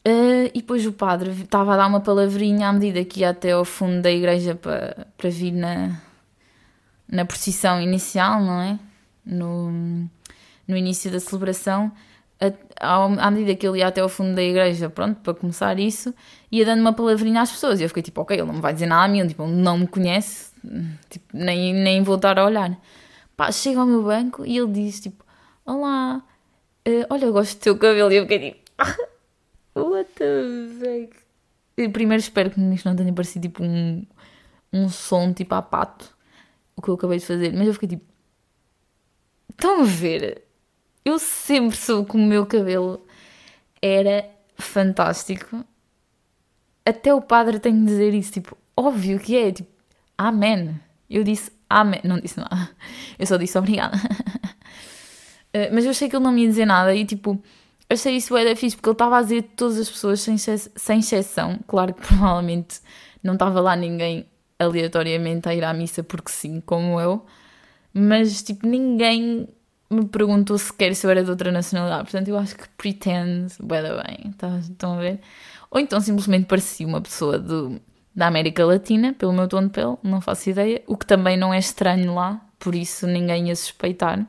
[0.06, 3.52] Uh, e depois o padre estava a dar uma palavrinha à medida que ia até
[3.52, 5.98] ao fundo da igreja para, para vir na,
[7.08, 8.78] na procissão inicial, não é?
[9.24, 9.70] No,
[10.68, 11.90] no início da celebração,
[12.78, 16.14] à medida que ele ia até ao fundo da igreja, pronto, para começar isso,
[16.50, 17.80] ia dando uma palavrinha às pessoas.
[17.80, 19.78] E eu fiquei tipo, ok, ele não me vai dizer nada a mim, tipo, não
[19.78, 20.52] me conhece,
[21.08, 22.76] tipo, nem, nem voltar a olhar.
[23.36, 25.24] Pá, chega ao meu banco e ele diz tipo,
[25.64, 26.22] olá,
[26.88, 28.12] uh, olha, eu gosto do teu cabelo.
[28.12, 28.72] E eu fiquei tipo,
[29.74, 31.08] what the
[31.76, 31.92] fuck?
[31.92, 34.06] primeiro espero que isto não tenha parecido tipo um,
[34.72, 36.14] um som tipo a pato
[36.76, 38.04] o que eu acabei de fazer, mas eu fiquei tipo.
[39.50, 40.44] Estão a ver?
[41.04, 43.06] Eu sempre soube que o meu cabelo
[43.80, 45.64] era fantástico.
[46.84, 49.70] Até o padre tem de dizer isso, tipo, óbvio que é, tipo,
[50.18, 50.78] amém.
[51.08, 52.70] Eu disse amém, não disse nada,
[53.18, 53.96] eu só disse obrigada.
[55.54, 57.40] Eh, mas eu achei que ele não me ia dizer nada e, tipo,
[57.88, 61.58] achei isso era fixe porque ele estava a dizer todas as pessoas sem, sem exceção.
[61.66, 62.80] Claro que provavelmente
[63.22, 64.26] não estava lá ninguém
[64.58, 67.24] aleatoriamente a ir à missa porque sim, como eu,
[67.92, 69.48] mas tipo, ninguém
[69.90, 73.82] me perguntou sequer se eu era de outra nacionalidade, portanto eu acho que pretend, bem,
[73.82, 75.20] bem, tá, estão a ver?
[75.70, 77.80] Ou então simplesmente parecia uma pessoa do,
[78.14, 81.52] da América Latina, pelo meu tom de pele, não faço ideia, o que também não
[81.52, 84.26] é estranho lá, por isso ninguém ia suspeitar.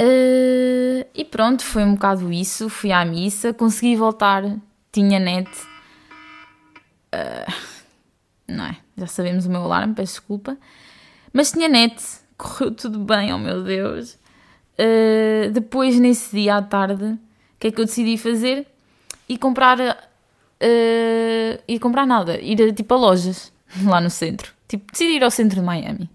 [0.00, 2.70] Uh, e pronto, foi um bocado isso.
[2.70, 4.42] Fui à missa, consegui voltar,
[4.90, 5.50] tinha net.
[7.14, 7.52] Uh,
[8.48, 8.78] não é?
[8.96, 10.56] Já sabemos o meu alarme, peço desculpa.
[11.32, 12.02] Mas tinha net,
[12.38, 14.18] correu tudo bem, oh meu Deus.
[14.78, 17.18] Uh, depois, nesse dia à tarde, o
[17.58, 18.66] que é que eu decidi fazer?
[19.28, 19.78] E comprar.
[19.78, 23.52] Uh, ir comprar nada, ir tipo a lojas
[23.84, 24.52] lá no centro.
[24.66, 26.08] Tipo, decidi ir ao centro de Miami.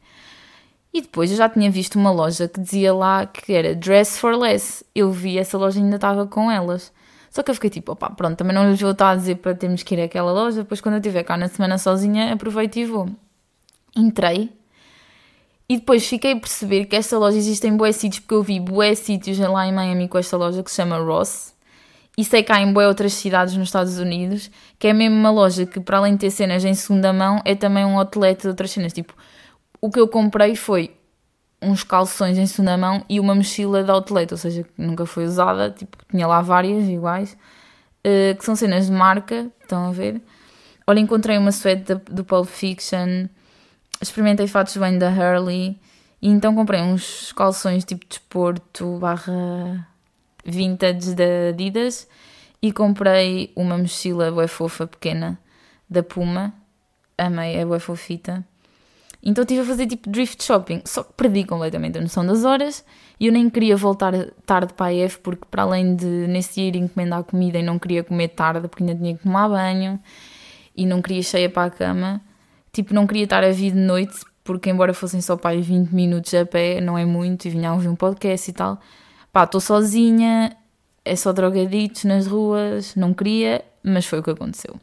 [0.95, 4.33] E depois eu já tinha visto uma loja que dizia lá que era Dress for
[4.33, 4.81] Less.
[4.95, 6.89] Eu vi essa loja e ainda estava com elas.
[7.29, 9.53] Só que eu fiquei tipo, opá, pronto, também não lhes vou estar a dizer para
[9.53, 12.85] termos que ir àquela loja, depois quando eu estiver cá na semana sozinha, aproveito e
[12.85, 13.09] vou.
[13.93, 14.53] Entrei
[15.67, 18.61] e depois fiquei a perceber que esta loja existe em bué sítios, porque eu vi
[18.61, 21.53] bué sítios lá em Miami com esta loja que se chama Ross.
[22.17, 25.29] E sei que há em bué outras cidades nos Estados Unidos, que é mesmo uma
[25.29, 28.47] loja que, para além de ter cenas em segunda mão, é também um outlet de
[28.47, 28.93] outras cenas.
[28.93, 29.13] Tipo,
[29.85, 30.97] o que eu comprei foi
[31.61, 35.25] uns calções em segunda mão e uma mochila de outlet, ou seja, que nunca foi
[35.25, 37.37] usada, tipo, tinha lá várias iguais,
[38.05, 40.21] uh, que são cenas de marca, estão a ver?
[40.87, 43.27] Olha, encontrei uma suéte do Pulp Fiction,
[44.01, 45.79] experimentei fatos bem da Hurley,
[46.19, 49.87] e então comprei uns calções tipo de desporto barra
[50.43, 52.07] vintage da Adidas,
[52.59, 55.37] e comprei uma mochila bué fofa pequena
[55.87, 56.53] da Puma,
[57.17, 58.43] amei, é bué fofita,
[59.25, 62.85] então estive a fazer tipo drift shopping, só que perdi completamente a noção das horas
[63.19, 64.13] e eu nem queria voltar
[64.45, 67.79] tarde para a EF porque para além de nesse dia ir encomendar comida e não
[67.79, 69.99] queria comer tarde porque ainda tinha que tomar banho
[70.75, 72.21] e não queria cheia para a cama,
[72.71, 76.31] tipo não queria estar a vir de noite porque embora fossem só para 20 minutos
[76.35, 78.79] a pé, não é muito, e vinha a ouvir um podcast e tal,
[79.33, 80.55] pá, estou sozinha,
[81.03, 84.79] é só drogaditos nas ruas, não queria, mas foi o que aconteceu.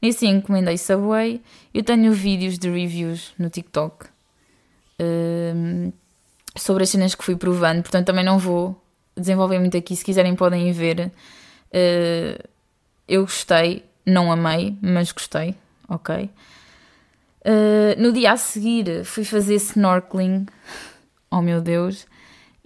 [0.00, 1.40] Nesse dia encomendei Subway.
[1.74, 5.92] Eu tenho vídeos de reviews no TikTok uh,
[6.56, 8.82] sobre as cenas que fui provando, portanto também não vou
[9.16, 9.94] desenvolver muito aqui.
[9.94, 11.12] Se quiserem, podem ver.
[11.72, 12.48] Uh,
[13.06, 15.54] eu gostei, não amei, mas gostei,
[15.88, 16.30] ok?
[17.42, 20.46] Uh, no dia a seguir fui fazer snorkeling.
[21.32, 22.08] Oh meu Deus!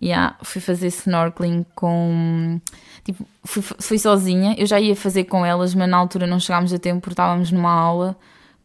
[0.05, 2.61] Yeah, fui fazer snorkeling com.
[3.03, 4.55] Tipo, fui, fui sozinha.
[4.59, 7.51] Eu já ia fazer com elas, mas na altura não chegámos a tempo porque estávamos
[7.51, 8.14] numa aula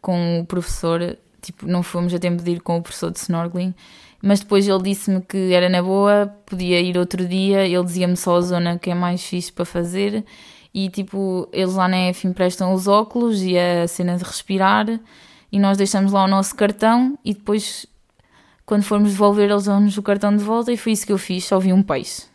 [0.02, 1.18] com o professor.
[1.42, 3.74] Tipo, não fomos a tempo de ir com o professor de snorkeling.
[4.22, 7.66] Mas depois ele disse-me que era na boa, podia ir outro dia.
[7.66, 10.26] Ele dizia-me só a zona que é mais fixe para fazer.
[10.74, 15.00] E tipo, eles lá na EF emprestam os óculos e a cena de respirar.
[15.50, 17.88] E nós deixamos lá o nosso cartão e depois
[18.70, 21.44] quando formos devolver, eles dão-nos o cartão de volta e foi isso que eu fiz.
[21.44, 22.28] Só vi um peixe.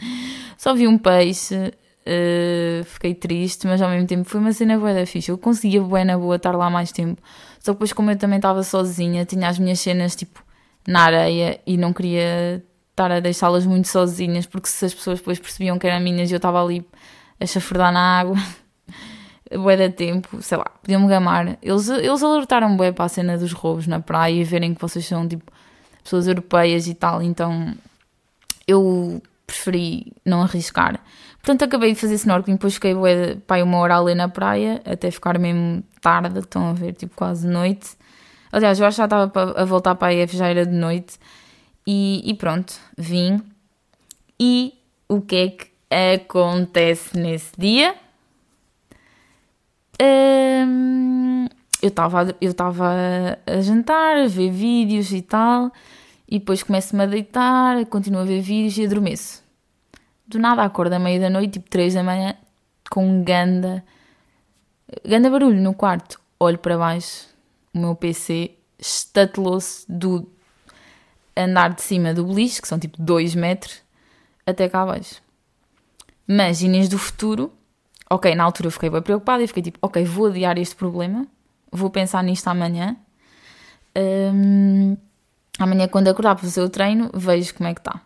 [0.56, 1.54] Só vi um peixe.
[1.54, 5.32] Uh, fiquei triste, mas ao mesmo tempo foi uma cena boa da ficha.
[5.32, 7.20] Eu conseguia boa na boa estar lá mais tempo.
[7.58, 10.42] Só que depois, como eu também estava sozinha, tinha as minhas cenas tipo
[10.88, 15.38] na areia e não queria estar a deixá-las muito sozinhas, porque se as pessoas depois
[15.38, 16.88] percebiam que eram minhas e eu estava ali
[17.38, 18.36] a chafurdar na água,
[19.52, 21.58] bué da tempo, sei lá, podiam-me gamar.
[21.60, 25.04] Eles, eles alertaram bué para a cena dos roubos na praia e verem que vocês
[25.04, 25.52] são tipo
[26.06, 27.74] pessoas europeias e tal, então
[28.66, 31.00] eu preferi não arriscar.
[31.38, 34.80] Portanto, acabei de fazer snorkeling, depois fiquei bué, pai, uma hora a ler na praia,
[34.84, 37.96] até ficar mesmo tarde, estão a ver, tipo quase noite.
[38.50, 41.18] Aliás, eu acho que já estava a voltar para a EF, já era de noite.
[41.86, 43.40] E, e pronto, vim.
[44.38, 44.74] E
[45.08, 45.66] o que é que
[46.24, 47.94] acontece nesse dia?
[50.00, 51.15] Hum,
[51.86, 55.72] eu estava eu estava a jantar, a ver vídeos e tal,
[56.28, 59.42] e depois começo-me a deitar, continuo a ver vídeos e adormeço.
[60.26, 62.34] Do nada acordo à meia da noite, tipo 3 da manhã,
[62.90, 63.84] com um ganda,
[65.04, 66.20] ganda barulho no quarto.
[66.38, 67.28] Olho para baixo,
[67.72, 70.28] o meu PC estatelou-se do
[71.36, 73.80] andar de cima do beliche, que são tipo 2 metros,
[74.44, 75.22] até cá abaixo.
[76.26, 77.52] Mas Inês do futuro,
[78.10, 81.26] ok, na altura eu fiquei bem preocupada e fiquei tipo, ok, vou adiar este problema,
[81.70, 82.96] vou pensar nisto amanhã.
[83.96, 84.96] Um,
[85.58, 88.00] amanhã, quando acordar para fazer o treino, vejo como é que está.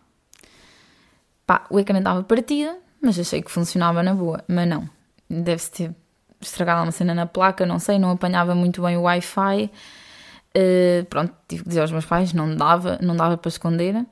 [1.46, 4.44] Pá, o ecrã estava partido, mas achei que funcionava na boa.
[4.46, 4.88] Mas não,
[5.29, 5.94] deve-se ter
[6.40, 9.70] estragado uma cena na placa, não sei, não apanhava muito bem o Wi-Fi.
[10.57, 14.05] Uh, pronto, tive que dizer aos meus pais, não dava, não dava para esconder.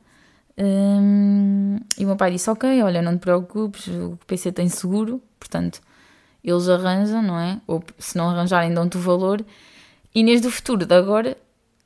[0.57, 5.23] Um, e o meu pai disse: Ok, olha, não te preocupes, o PC tem seguro,
[5.39, 5.81] portanto,
[6.49, 7.61] eles arranjam, não é?
[7.67, 9.45] Ou se não arranjarem, dão-te o valor.
[10.15, 11.37] E neste do futuro de agora,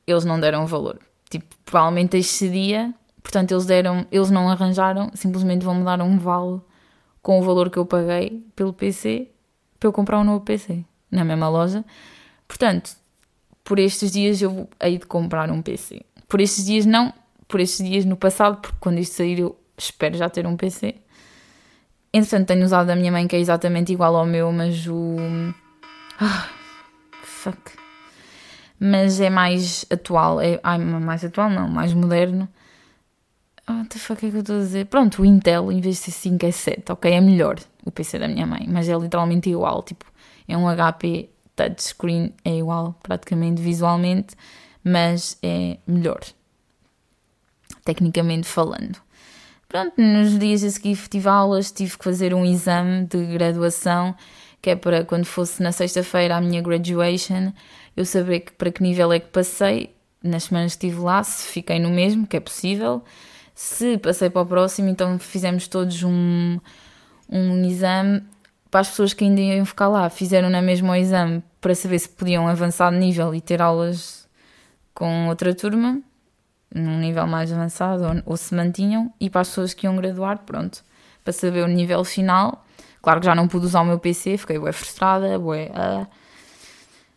[0.07, 0.99] eles não deram o valor.
[1.29, 6.61] Tipo, provavelmente excedia, portanto, eles deram, eles não arranjaram, simplesmente vão me dar um vale
[7.23, 9.29] com o valor que eu paguei pelo PC
[9.79, 11.85] para eu comprar um novo PC na mesma loja.
[12.47, 12.97] Portanto,
[13.65, 16.03] por estes dias eu hei de comprar um PC.
[16.29, 17.13] Por estes dias não,
[17.49, 20.97] por estes dias no passado, porque quando isto sair eu espero já ter um PC.
[22.13, 25.17] Entretanto, tenho usado da minha mãe, que é exatamente igual ao meu, mas o.
[26.21, 26.49] Ah,
[27.23, 27.73] fuck.
[28.79, 30.41] Mas é mais atual.
[30.41, 30.61] É...
[30.63, 32.49] Ai, mais atual não, mais moderno.
[33.69, 34.87] Oh, what the fuck é que eu estou a dizer?
[34.87, 37.13] Pronto, o Intel, em vez de ser 5, é 7, ok?
[37.13, 39.83] É melhor o PC da minha mãe, mas é literalmente igual.
[39.83, 40.05] Tipo,
[40.49, 44.37] é um HP touchscreen, é igual praticamente visualmente,
[44.83, 46.21] mas é melhor.
[47.85, 49.02] Tecnicamente falando.
[49.73, 54.15] Pronto, nos dias a seguir tive aulas, tive que fazer um exame de graduação,
[54.61, 57.55] que é para quando fosse na sexta-feira a minha graduation,
[57.97, 61.47] eu saber que, para que nível é que passei nas semanas que estive lá, se
[61.47, 63.03] fiquei no mesmo, que é possível.
[63.55, 66.61] Se passei para o próximo, então fizemos todos um,
[67.31, 68.23] um exame
[68.71, 70.11] para as pessoas que ainda iam ficar lá.
[70.11, 74.29] Fizeram na mesma o exame para saber se podiam avançar de nível e ter aulas
[74.93, 76.03] com outra turma
[76.75, 80.39] num nível mais avançado ou, ou, se mantinham, e para as pessoas que iam graduar,
[80.39, 80.83] pronto,
[81.23, 82.65] para saber o nível final.
[83.01, 86.07] Claro que já não pude usar o meu PC, fiquei bué frustrada, bué, uh,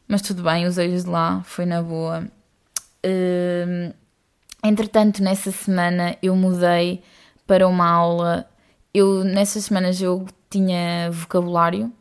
[0.07, 2.27] mas tudo bem, usei-os de lá, foi na boa.
[3.05, 3.93] Uh,
[4.63, 7.03] entretanto, nessa semana eu mudei
[7.47, 8.47] para uma aula.
[8.93, 11.91] Eu, nessas semanas eu tinha vocabulário,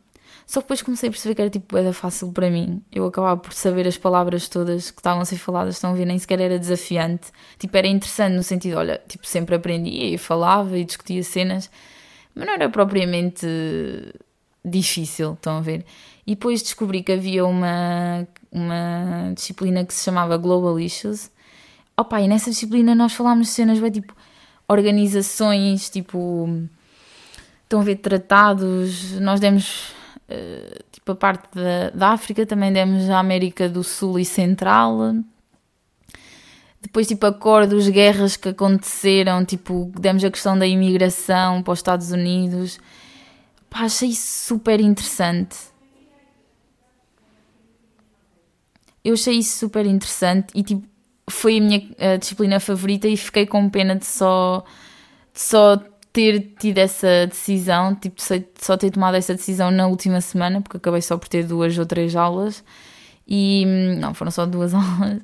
[0.45, 2.81] só que depois comecei a perceber que era tipo era fácil para mim.
[2.91, 6.05] Eu acabava por saber as palavras todas que estavam a ser faladas, estão a ver,
[6.05, 7.31] nem sequer era desafiante.
[7.57, 11.69] Tipo, era interessante no sentido, olha, tipo, sempre aprendia e falava e discutia cenas,
[12.35, 13.47] mas não era propriamente
[14.63, 15.83] difícil, estão a ver.
[16.27, 21.31] E depois descobri que havia uma, uma disciplina que se chamava Global Issues.
[21.97, 24.13] Opa, e nessa disciplina nós falámos de cenas, bem, tipo,
[24.67, 26.67] organizações, tipo,
[27.63, 29.94] estão a ver, tratados, nós demos
[30.29, 35.15] uh, tipo a parte da, da África, também demos a América do Sul e Central.
[36.81, 42.11] Depois, tipo, acordos, guerras que aconteceram, tipo, demos a questão da imigração para os Estados
[42.11, 42.79] Unidos.
[43.69, 45.57] Pá, achei isso super interessante.
[49.03, 50.87] Eu achei isso super interessante e, tipo,
[51.27, 54.63] foi a minha a disciplina favorita e fiquei com pena de só,
[55.33, 55.77] de só
[56.15, 58.21] ter tido essa decisão, tipo,
[58.57, 61.85] só ter tomado essa decisão na última semana, porque acabei só por ter duas ou
[61.85, 62.63] três aulas.
[63.27, 63.65] E
[63.99, 65.21] não, foram só duas aulas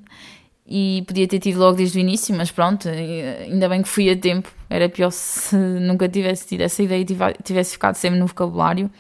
[0.67, 4.17] e podia ter tido logo desde o início, mas pronto, ainda bem que fui a
[4.17, 4.49] tempo.
[4.69, 8.91] Era pior se nunca tivesse tido essa ideia e tivesse ficado sempre no vocabulário.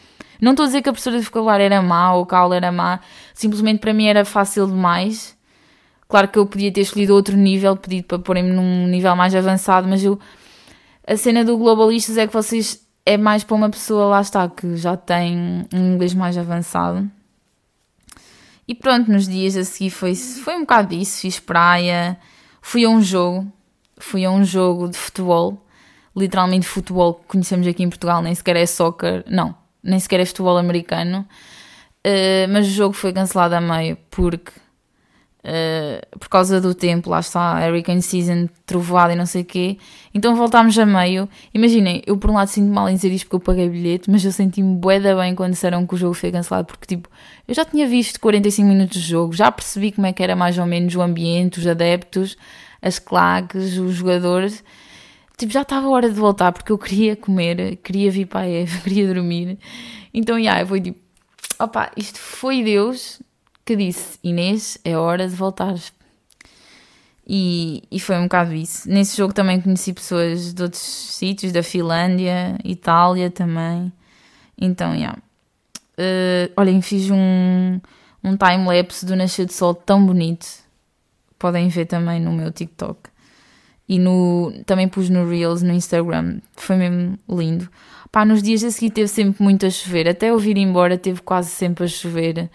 [0.41, 2.55] Não estou a dizer que a professora de vocabulário era má ou que a aula
[2.55, 3.01] era má,
[3.33, 5.37] simplesmente para mim era fácil demais.
[6.07, 9.87] Claro que eu podia ter escolhido outro nível, pedido para porem-me num nível mais avançado,
[9.87, 10.17] mas eu.
[11.07, 12.85] A cena do Globalistas é que vocês.
[13.03, 17.09] É mais para uma pessoa, lá está, que já tem um inglês mais avançado
[18.71, 21.19] e pronto, nos dias a seguir foi, foi um bocado disso.
[21.19, 22.17] Fiz praia,
[22.61, 23.51] fui a um jogo,
[23.97, 25.61] fui a um jogo de futebol,
[26.15, 30.25] literalmente futebol que conhecemos aqui em Portugal, nem sequer é soccer, não, nem sequer é
[30.25, 31.27] futebol americano.
[32.07, 34.53] Uh, mas o jogo foi cancelado a meio porque
[35.43, 39.77] uh, por causa do tempo, lá está, Hurricane Season, trovoada e não sei o quê.
[40.13, 41.27] Então voltámos a meio.
[41.53, 44.23] Imaginem, eu por um lado sinto mal em dizer isto porque eu paguei bilhete, mas
[44.23, 47.09] eu senti-me bué bem quando disseram que o jogo foi cancelado, porque tipo,
[47.47, 50.57] eu já tinha visto 45 minutos de jogo, já percebi como é que era mais
[50.57, 52.37] ou menos o ambiente, os adeptos,
[52.81, 54.63] as claques, os jogadores.
[55.37, 58.47] Tipo, já estava a hora de voltar porque eu queria comer, queria vir para a
[58.47, 59.57] Eva, queria dormir.
[60.13, 60.99] Então, yeah, fui tipo,
[61.57, 63.21] opa, isto foi Deus
[63.71, 65.93] que disse: Inês, é hora de voltares.
[67.25, 68.89] E, e foi um bocado isso.
[68.89, 73.91] Nesse jogo também conheci pessoas de outros sítios, da Finlândia, Itália também.
[74.59, 75.17] Então, yeah.
[75.97, 77.79] Uh, olhem, fiz um,
[78.23, 80.45] um time-lapse do Nascer de Sol tão bonito.
[81.39, 83.09] Podem ver também no meu TikTok.
[83.87, 86.39] E no, também pus no Reels, no Instagram.
[86.55, 87.69] Foi mesmo lindo.
[88.11, 90.09] Pá, nos dias a seguir teve sempre muito a chover.
[90.09, 92.49] Até eu vir embora teve quase sempre a chover.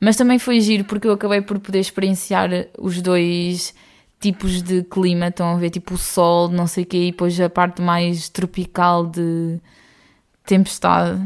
[0.00, 3.74] Mas também foi giro porque eu acabei por poder experienciar os dois
[4.18, 5.28] tipos de clima.
[5.28, 8.28] Estão a ver, tipo o sol, não sei o quê, e depois a parte mais
[8.28, 9.60] tropical de
[10.44, 11.20] tempestade.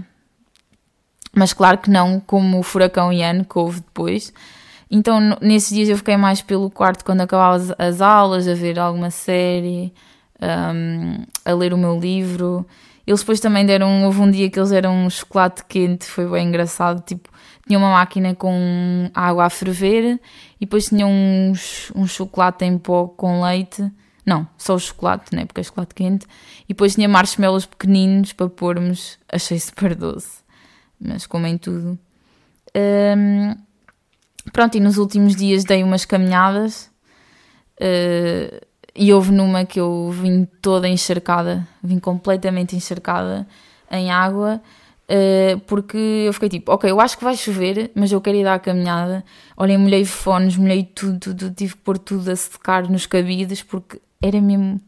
[1.34, 4.32] Mas claro que não como o furacão Ian que houve depois.
[4.90, 8.78] Então nesses dias eu fiquei mais pelo quarto quando acabava as, as aulas, a ver
[8.78, 9.92] alguma série,
[10.40, 12.66] um, a ler o meu livro.
[13.06, 16.48] Eles depois também deram, houve um dia que eles deram um chocolate quente, foi bem
[16.48, 17.28] engraçado, tipo,
[17.66, 20.20] tinha uma máquina com água a ferver
[20.60, 23.90] e depois tinha uns, um chocolate em pó com leite.
[24.24, 25.44] Não, só o chocolate, né?
[25.44, 26.26] Porque é chocolate quente.
[26.64, 29.18] E depois tinha marshmallows pequeninos para pormos.
[29.30, 30.42] Achei super doce.
[31.00, 31.98] Mas como em tudo.
[33.16, 33.54] Um,
[34.52, 36.90] pronto, e nos últimos dias dei umas caminhadas.
[37.80, 41.66] Uh, e houve numa que eu vim toda encharcada.
[41.82, 43.46] Vim completamente encharcada
[43.90, 44.62] em água
[45.04, 48.44] Uh, porque eu fiquei tipo, ok, eu acho que vai chover, mas eu quero ir
[48.44, 49.24] dar a caminhada.
[49.56, 54.00] Olhem, molhei fones, molhei tudo, tudo, tive que pôr tudo a secar nos cabides, porque
[54.22, 54.80] era mesmo.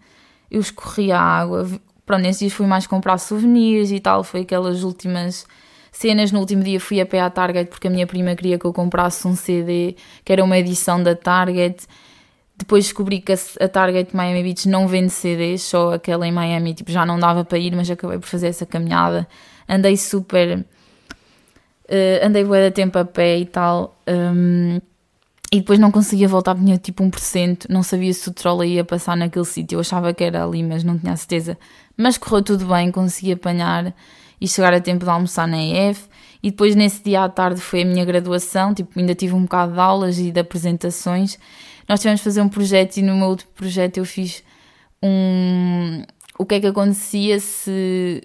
[0.51, 1.69] Eu escorri a água.
[2.07, 5.47] Pronto, nesses dias fui mais comprar souvenirs e tal, foi aquelas últimas
[5.93, 6.33] cenas.
[6.33, 8.73] No último dia fui a pé à Target porque a minha prima queria que eu
[8.73, 11.87] comprasse um CD que era uma edição da Target.
[12.57, 16.91] Depois descobri que a Target Miami Beach não vende CDs, só aquela em Miami, tipo,
[16.91, 19.29] já não dava para ir, mas acabei por fazer essa caminhada
[19.69, 20.59] andei super.
[21.89, 23.97] Uh, andei bué de tempo a pé e tal.
[24.09, 24.81] Um,
[25.53, 27.67] e depois não conseguia voltar, tinha tipo 1%.
[27.69, 29.77] Não sabia se o trolley ia passar naquele sítio.
[29.77, 31.57] Eu achava que era ali, mas não tinha certeza.
[31.97, 33.95] Mas correu tudo bem, consegui apanhar
[34.41, 36.09] e chegar a tempo de almoçar na EF.
[36.43, 39.73] E depois nesse dia à tarde foi a minha graduação, tipo, ainda tive um bocado
[39.73, 41.39] de aulas e de apresentações.
[41.89, 44.43] Nós tivemos de fazer um projeto e no meu outro projeto eu fiz
[45.03, 46.03] um.
[46.39, 48.23] O que é que acontecia se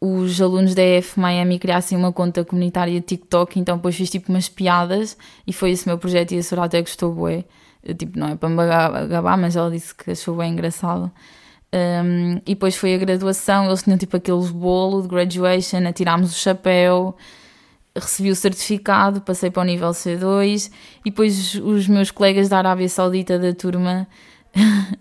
[0.00, 4.32] os alunos da EF Miami criassem uma conta comunitária de TikTok, então depois fiz tipo
[4.32, 7.44] umas piadas e foi esse meu projeto e a Soraya até gostou bué.
[7.82, 8.56] Eu, tipo, não é para me
[9.08, 11.10] gabar, mas ela disse que achou bem engraçado.
[11.72, 16.38] Um, e depois foi a graduação, eles tinham tipo aqueles bolo de graduation, atirámos o
[16.38, 17.16] chapéu,
[17.94, 20.70] recebi o certificado, passei para o nível C2
[21.04, 24.08] e depois os meus colegas da Arábia Saudita da turma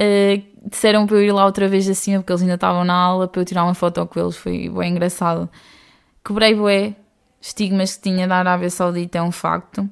[0.00, 3.28] uh, disseram para eu ir lá outra vez assim, porque eles ainda estavam na aula,
[3.28, 5.48] para eu tirar uma foto com eles, foi bem engraçado.
[6.24, 6.94] Quebrei bué,
[7.40, 9.88] estigmas que tinha da Arábia Saudita é um facto.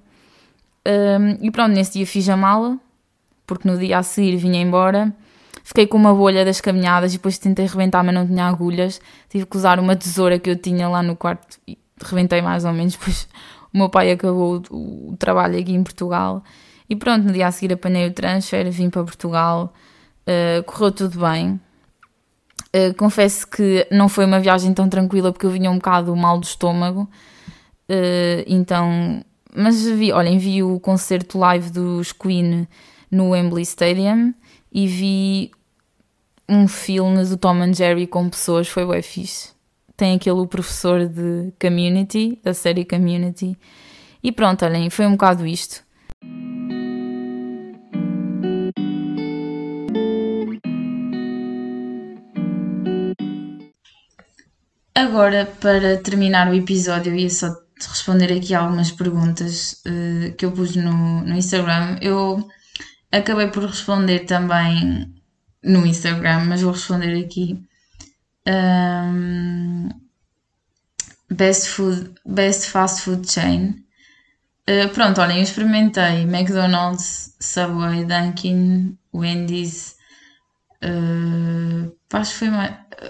[0.86, 2.78] Um, e pronto, nesse dia fiz a mala,
[3.46, 5.14] porque no dia a seguir vinha embora.
[5.62, 9.00] Fiquei com uma bolha das caminhadas e depois tentei rebentar, mas não tinha agulhas.
[9.28, 11.58] Tive que usar uma tesoura que eu tinha lá no quarto.
[12.02, 13.28] rebentei mais ou menos, pois
[13.72, 16.42] o meu pai acabou o, o trabalho aqui em Portugal
[16.88, 19.72] e pronto, no dia a seguir apanhei o transfer, vim para Portugal,
[20.28, 21.60] uh, correu tudo bem.
[22.68, 26.38] Uh, confesso que não foi uma viagem tão tranquila porque eu vinha um bocado mal
[26.38, 27.08] do estômago,
[27.88, 29.24] uh, então,
[29.56, 32.68] mas vi, olhem, vi o concerto live dos Queen
[33.10, 34.34] no Wembley Stadium
[34.70, 35.50] e vi
[36.46, 39.50] um filme do Tom and Jerry com pessoas, foi bem fixe.
[39.96, 43.58] Tem aquele professor de Community, da série Community.
[44.22, 45.82] E pronto, olhem, foi um bocado isto.
[55.08, 60.76] Agora, para terminar o episódio, ia só responder aqui algumas perguntas uh, que eu pus
[60.76, 61.96] no, no Instagram.
[62.02, 62.46] Eu
[63.10, 65.10] acabei por responder também
[65.64, 67.58] no Instagram, mas vou responder aqui.
[68.46, 69.88] Um,
[71.30, 73.82] best, food, best fast food chain.
[74.68, 79.96] Uh, pronto, olhem, eu experimentei McDonald's, Subway, Dunkin', Wendy's,
[80.84, 82.48] uh, acho que foi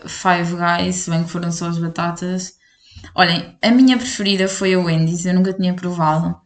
[0.07, 2.55] Five Guys, se bem que foram só as batatas.
[3.15, 6.37] Olhem, a minha preferida foi a Wendy's, eu nunca tinha provado.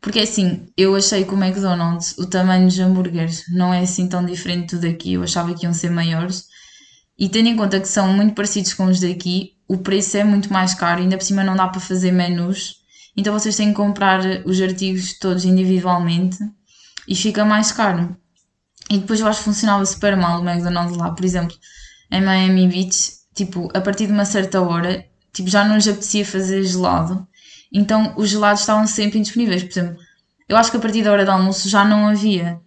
[0.00, 4.24] Porque assim, eu achei que o McDonald's, o tamanho dos hambúrgueres não é assim tão
[4.24, 6.44] diferente do daqui, eu achava que iam ser maiores.
[7.18, 10.52] E tendo em conta que são muito parecidos com os daqui, o preço é muito
[10.52, 12.76] mais caro, ainda por cima não dá para fazer menus.
[13.16, 16.38] Então vocês têm que comprar os artigos todos individualmente
[17.08, 18.16] e fica mais caro.
[18.90, 21.56] E depois eu acho que funcionava super mal o McDonald's lá, por exemplo
[22.10, 26.24] em Miami Beach, tipo, a partir de uma certa hora, tipo, já não nos apetecia
[26.24, 27.26] fazer gelado.
[27.72, 29.62] Então os gelados estavam sempre indisponíveis.
[29.62, 29.96] Por exemplo,
[30.48, 32.60] eu acho que a partir da hora do almoço já não havia.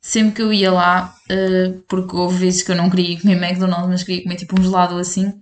[0.00, 3.88] Sempre que eu ia lá, uh, porque houve vezes que eu não queria comer McDonald's,
[3.88, 5.32] mas queria comer tipo um gelado assim,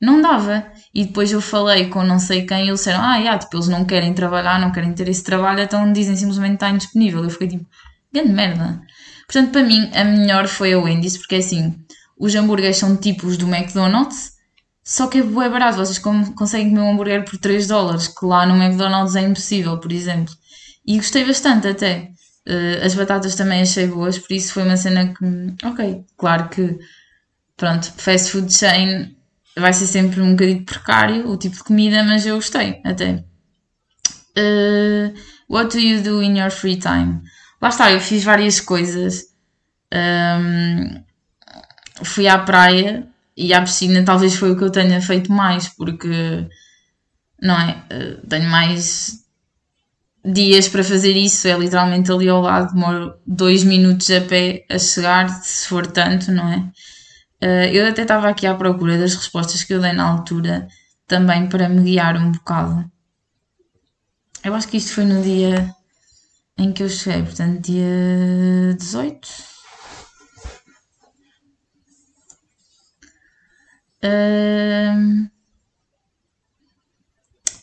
[0.00, 0.66] não dava.
[0.94, 3.68] E depois eu falei com não sei quem e eles disseram: Ah, yeah, tipo, eles
[3.68, 7.24] não querem trabalhar, não querem ter esse trabalho, então dizem simplesmente está indisponível.
[7.24, 7.66] Eu fiquei tipo,
[8.12, 8.82] grande merda.
[9.26, 11.74] Portanto, para mim, a melhor foi a Wendy's, porque é assim,
[12.18, 14.32] os hambúrgueres são tipos do McDonald's,
[14.84, 15.78] só que é barato.
[15.78, 19.92] Vocês conseguem comer um hambúrguer por 3 dólares, que lá no McDonald's é impossível, por
[19.92, 20.34] exemplo.
[20.86, 22.10] E gostei bastante até.
[22.46, 25.66] Uh, as batatas também achei boas, por isso foi uma cena que.
[25.66, 26.78] Ok, claro que.
[27.56, 29.14] Pronto, fast food chain
[29.56, 33.24] vai ser sempre um bocadinho precário o tipo de comida, mas eu gostei até.
[34.36, 35.14] Uh,
[35.48, 37.20] what do you do in your free time?
[37.62, 39.26] Lá está, eu fiz várias coisas.
[39.94, 41.04] Um,
[42.02, 43.06] fui à praia
[43.36, 46.48] e à piscina talvez foi o que eu tenha feito mais, porque
[47.40, 47.84] não é?
[47.90, 49.22] Eh, tenho mais
[50.24, 54.78] dias para fazer isso, é literalmente ali ao lado, demoro dois minutos a pé a
[54.78, 56.70] chegar, se for tanto, não é?
[57.40, 60.68] Eh, eu até estava aqui à procura das respostas que eu dei na altura,
[61.06, 62.90] também para me guiar um bocado.
[64.44, 65.74] Eu acho que isto foi no dia
[66.62, 69.52] em que eu cheguei, portanto, dia 18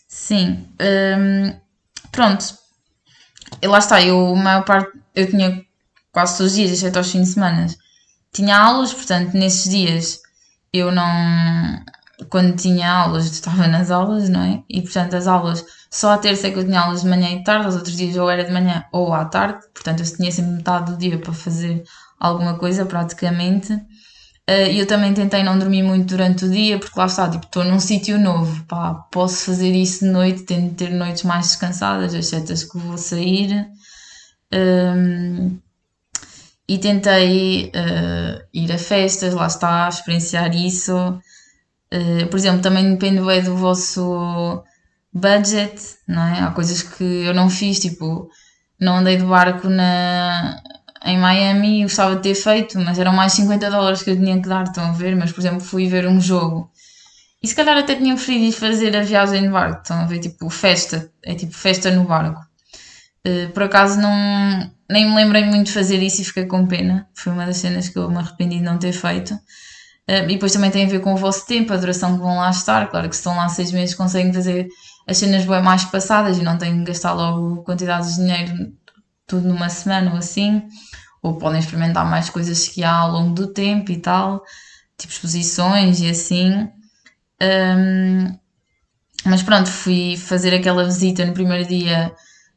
[0.08, 0.68] sim.
[2.12, 2.58] pronto.
[3.62, 5.66] E lá está, eu, a maior parte, eu tinha
[6.12, 7.68] quase todos os dias, exceto aos fins de semana,
[8.34, 10.22] tinha aulas, portanto, nesses dias
[10.74, 11.84] eu não.
[12.30, 14.63] Quando tinha aulas, estava nas aulas, não é?
[14.70, 17.43] E portanto, as aulas, só a terça é que eu tinha aulas de manhã e
[17.43, 20.51] tarde, os outros dias ou era de manhã ou à tarde, portanto, eu tinha sempre
[20.51, 21.84] metade do dia para fazer
[22.20, 23.74] alguma coisa, praticamente.
[23.74, 27.63] Uh, eu também tentei não dormir muito durante o dia, porque lá está, tipo, estou
[27.63, 32.63] num sítio novo, pá, posso fazer isso de noite, tento ter noites mais descansadas, as
[32.63, 33.67] que vou sair.
[34.51, 35.59] Um,
[36.67, 41.20] e tentei uh, ir a festas, lá está, experienciar isso.
[41.93, 44.63] Uh, por exemplo, também depende bem do vosso
[45.13, 46.41] budget, não é?
[46.41, 48.29] Há coisas que eu não fiz, tipo,
[48.79, 50.61] não andei de barco na,
[51.05, 54.47] em Miami gostava de ter feito, mas eram mais 50 dólares que eu tinha que
[54.47, 55.15] dar, estão a ver?
[55.15, 56.71] Mas, por exemplo, fui ver um jogo
[57.41, 60.19] e se calhar até tinha preferido fazer a viagem de barco, estão a ver?
[60.19, 62.41] Tipo, festa, é tipo festa no barco.
[63.25, 64.11] Uh, por acaso não,
[64.89, 67.07] nem me lembrei muito de fazer isso e fiquei com pena.
[67.13, 69.39] Foi uma das cenas que eu me arrependi de não ter feito.
[70.10, 72.49] E depois também tem a ver com o vosso tempo, a duração que vão lá
[72.49, 72.89] estar.
[72.89, 74.68] Claro que se estão lá seis meses conseguem fazer
[75.07, 78.74] as cenas bem mais passadas e não têm que gastar logo quantidades de dinheiro
[79.28, 80.64] tudo numa semana ou assim
[81.22, 84.43] ou podem experimentar mais coisas que há ao longo do tempo e tal,
[84.97, 86.70] tipo exposições e assim.
[87.41, 88.38] Um,
[89.26, 92.14] mas pronto, fui fazer aquela visita no primeiro dia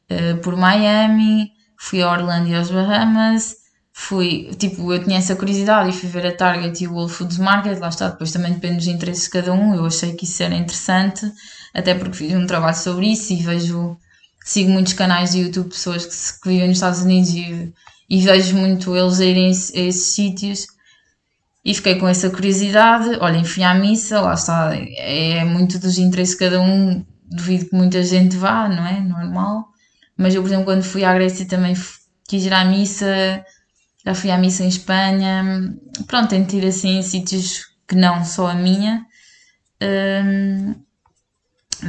[0.09, 3.55] uh, por Miami, fui a Orlando e aos Bahamas,
[3.93, 7.37] fui, tipo, eu tinha essa curiosidade e fui ver a Target e o Whole Foods
[7.37, 10.41] Market, lá está, depois também depende dos interesses de cada um, eu achei que isso
[10.41, 11.31] era interessante,
[11.73, 13.95] até porque fiz um trabalho sobre isso e vejo,
[14.43, 17.71] sigo muitos canais de YouTube, pessoas que, que vivem nos Estados Unidos e,
[18.09, 20.67] e vejo muito eles irem a esses sítios
[21.63, 26.33] e fiquei com essa curiosidade, olhem, fui à missa, lá está, é muito dos interesses
[26.33, 28.99] de cada um, duvido que muita gente vá, não é?
[28.99, 29.69] Normal.
[30.17, 31.73] Mas eu, por exemplo, quando fui à Grécia também
[32.27, 33.45] quis ir à missa,
[34.05, 35.75] já fui à missa em Espanha.
[36.07, 39.05] Pronto, tento ir assim em sítios que não só a minha.
[39.81, 40.75] Um,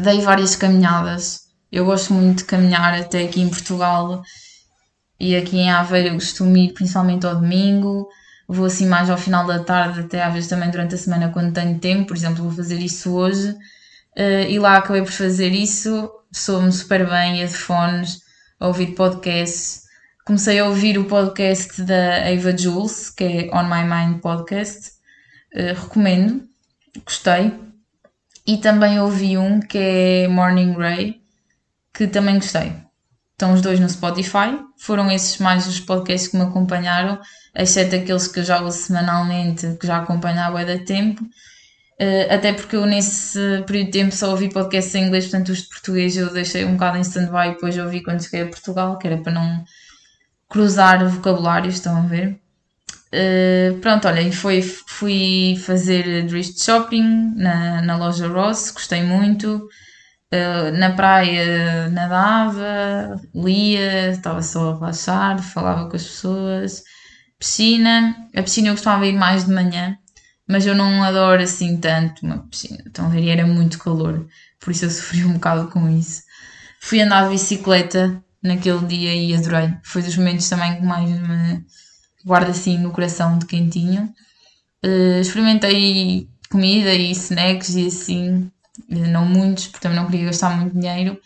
[0.02, 1.44] dei várias caminhadas.
[1.70, 4.22] Eu gosto muito de caminhar até aqui em Portugal
[5.18, 8.08] e aqui em Aveiro eu costumo ir principalmente ao domingo.
[8.46, 11.52] Vou assim mais ao final da tarde, até às vezes também durante a semana quando
[11.52, 12.08] tenho tempo.
[12.08, 13.50] Por exemplo, vou fazer isso hoje.
[14.16, 16.10] Uh, e lá acabei por fazer isso.
[16.30, 18.20] Sou-me super bem, headphones,
[18.60, 19.83] a ouvir podcasts
[20.24, 24.92] comecei a ouvir o podcast da Eva Jules, que é On My Mind Podcast.
[25.54, 26.42] Uh, recomendo,
[27.04, 27.52] gostei.
[28.46, 31.20] E também ouvi um que é Morning Ray,
[31.92, 32.72] que também gostei.
[33.32, 34.58] Estão os dois no Spotify.
[34.78, 37.20] Foram esses mais os podcasts que me acompanharam,
[37.54, 41.22] exceto aqueles que eu já ouço semanalmente, que já acompanhava há da tempo.
[41.22, 45.62] Uh, até porque eu nesse período de tempo só ouvi podcasts em inglês, portanto os
[45.62, 48.98] de português eu deixei um bocado em stand-by e depois ouvi quando cheguei a Portugal,
[48.98, 49.64] que era para não
[50.54, 52.40] cruzar vocabulários, estão a ver?
[53.12, 59.68] Uh, pronto, olha, foi, fui fazer drift shopping na, na loja Ross, gostei muito.
[60.32, 66.84] Uh, na praia nadava, lia, estava só a relaxar, falava com as pessoas.
[67.36, 69.98] Piscina, a piscina eu costumava ir mais de manhã,
[70.48, 72.80] mas eu não adoro assim tanto uma piscina.
[72.86, 73.26] Estão a ver?
[73.28, 74.24] Era muito calor,
[74.60, 76.22] por isso eu sofri um bocado com isso.
[76.80, 79.74] Fui andar de bicicleta naquele dia e adorei.
[79.82, 81.64] Foi dos momentos também que mais me
[82.24, 84.12] guarda assim no coração de quentinho.
[84.84, 88.50] Uh, experimentei comida e snacks e assim,
[88.90, 91.18] eh, não muitos, porque também não queria gastar muito dinheiro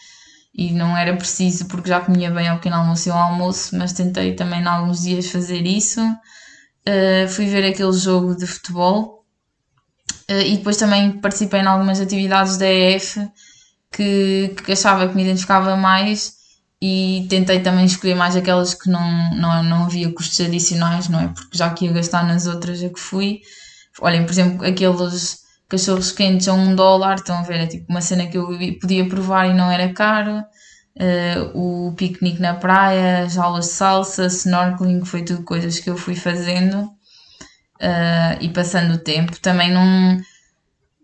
[0.54, 3.92] e não era preciso porque já comia bem ao pequeno almoço e ao almoço, mas
[3.92, 6.00] tentei também em alguns dias fazer isso.
[6.00, 9.24] Uh, fui ver aquele jogo de futebol
[10.30, 13.18] uh, e depois também participei em algumas atividades da EF
[13.92, 16.37] que, que achava que me identificava mais
[16.80, 21.28] e tentei também escolher mais aquelas que não, não, não havia custos adicionais, não é?
[21.28, 23.40] Porque já que ia gastar nas outras a que fui.
[24.00, 27.60] Olhem, por exemplo, aqueles cachorros quentes a um dólar, estão a ver?
[27.60, 28.48] É tipo uma cena que eu
[28.80, 30.42] podia provar e não era caro.
[30.96, 35.96] Uh, o piquenique na praia, as aulas de salsa, snorkeling, foi tudo coisas que eu
[35.96, 39.38] fui fazendo uh, e passando o tempo.
[39.40, 40.18] Também não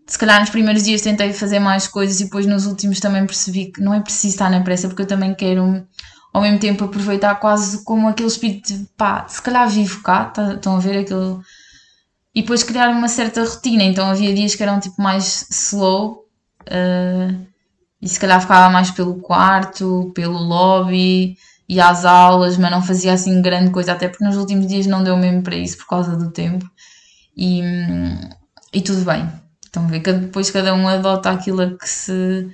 [0.07, 3.71] se calhar nos primeiros dias tentei fazer mais coisas e depois nos últimos também percebi
[3.71, 5.85] que não é preciso estar na pressa porque eu também quero
[6.35, 10.53] ao mesmo tempo aproveitar quase como aquele espírito de pá, se calhar vivo cá, tá,
[10.55, 11.39] estão a ver aquele.
[12.35, 16.25] E depois criar uma certa rotina, então havia dias que eram tipo mais slow
[16.63, 17.47] uh,
[18.01, 21.37] e se calhar ficava mais pelo quarto, pelo lobby
[21.69, 25.05] e às aulas, mas não fazia assim grande coisa, até porque nos últimos dias não
[25.05, 26.69] deu mesmo para isso por causa do tempo
[27.37, 27.61] e,
[28.73, 29.44] e tudo bem.
[29.75, 32.47] Estão a ver depois cada um adota aquilo que se,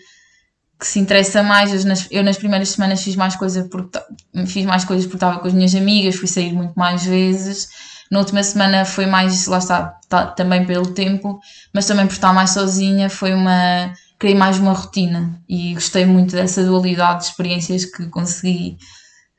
[0.80, 1.72] que se interessa mais.
[1.72, 4.00] Eu nas, eu nas primeiras semanas fiz mais coisas porque
[4.48, 7.70] fiz mais coisas porque estava com as minhas amigas, fui sair muito mais vezes.
[8.10, 11.40] Na última semana foi mais, lá está, tá, também pelo tempo,
[11.72, 13.94] mas também por estar mais sozinha, foi uma.
[14.18, 18.80] criei mais uma rotina e gostei muito dessa dualidade de experiências que consegui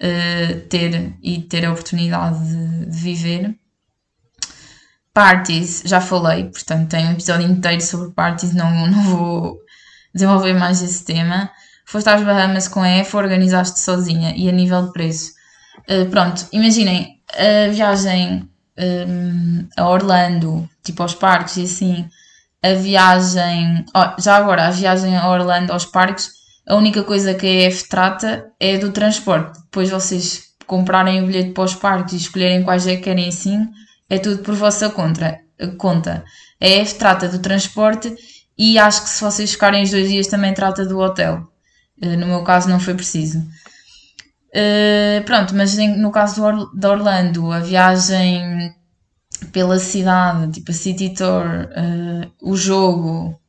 [0.01, 3.62] uh, ter e ter a oportunidade de, de viver.
[5.15, 9.59] Parties, já falei, portanto tem um episódio inteiro sobre parties, não, não vou
[10.15, 11.51] desenvolver mais esse tema.
[11.85, 15.33] Foste às Bahamas com a EF, organizaste sozinha e a nível de preço.
[15.81, 18.49] Uh, pronto, imaginem a viagem
[18.79, 22.09] um, a Orlando, tipo aos parques e assim,
[22.63, 23.85] a viagem.
[23.95, 26.31] Oh, já agora, a viagem a Orlando aos parques,
[26.67, 29.61] a única coisa que a EF trata é do transporte.
[29.65, 33.69] Depois vocês comprarem o bilhete para os parques e escolherem quais é que querem assim
[34.13, 35.41] é tudo por vossa contra,
[35.79, 36.23] conta.
[36.61, 38.15] A EF trata do transporte
[38.59, 41.49] e acho que se vocês ficarem os dois dias também trata do hotel.
[42.01, 43.39] Eh, no meu caso não foi preciso.
[44.55, 46.43] Uh, pronto, mas no caso
[46.75, 48.75] de Orlando, a viagem
[49.51, 51.71] pela cidade, tipo a City Tour,
[52.43, 53.41] o jogo,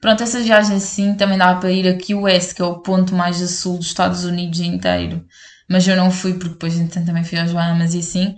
[0.00, 3.14] pronto, essas viagens sim também dá para ir a Key West, que é o ponto
[3.14, 5.22] mais a sul dos Estados Unidos inteiro,
[5.68, 8.34] mas eu não fui porque depois então, também fui às Bahamas e assim.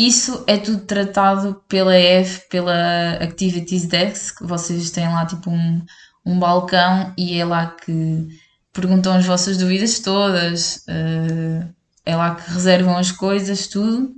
[0.00, 5.84] Isso é tudo tratado pela F, pela Activities Desk, vocês têm lá tipo um,
[6.24, 8.26] um balcão e é lá que
[8.72, 10.86] perguntam as vossas dúvidas todas.
[10.88, 11.68] Uh,
[12.06, 14.10] é lá que reservam as coisas, tudo.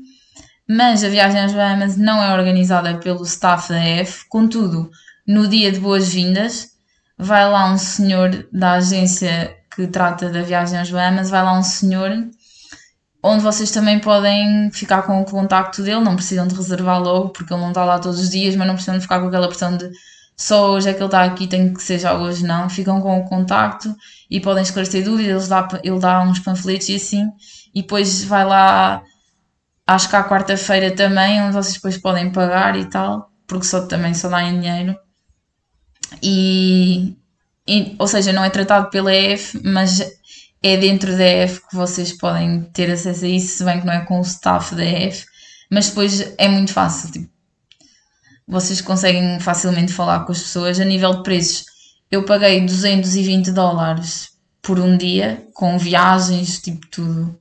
[0.68, 4.88] Mas a viagem às Bahamas não é organizada pelo staff da EF, contudo,
[5.26, 6.68] no dia de boas-vindas,
[7.18, 11.62] vai lá um senhor da agência que trata da viagem às Bahamas, vai lá um
[11.64, 12.08] senhor
[13.22, 17.52] onde vocês também podem ficar com o contacto dele, não precisam de reservar logo, porque
[17.52, 19.76] ele não está lá todos os dias, mas não precisam de ficar com aquela pressão
[19.76, 19.90] de
[20.36, 22.68] só hoje é que ele está aqui, tem que ser já hoje, não.
[22.68, 23.94] Ficam com o contacto
[24.30, 27.28] e podem esclarecer dúvidas, ele dá, ele dá uns panfletos e assim,
[27.74, 29.02] e depois vai lá,
[29.86, 34.14] acho que à quarta-feira também, onde vocês depois podem pagar e tal, porque só também
[34.14, 34.96] só dá em dinheiro.
[36.22, 37.16] E,
[37.68, 40.00] e, ou seja, não é tratado pela EF, mas
[40.62, 43.92] é dentro da EF que vocês podem ter acesso a isso, se bem que não
[43.92, 45.24] é com o staff da EF,
[45.70, 47.32] mas depois é muito fácil, tipo,
[48.46, 51.64] vocês conseguem facilmente falar com as pessoas a nível de preços.
[52.10, 57.38] Eu paguei 220 dólares por um dia, com viagens, tipo tudo.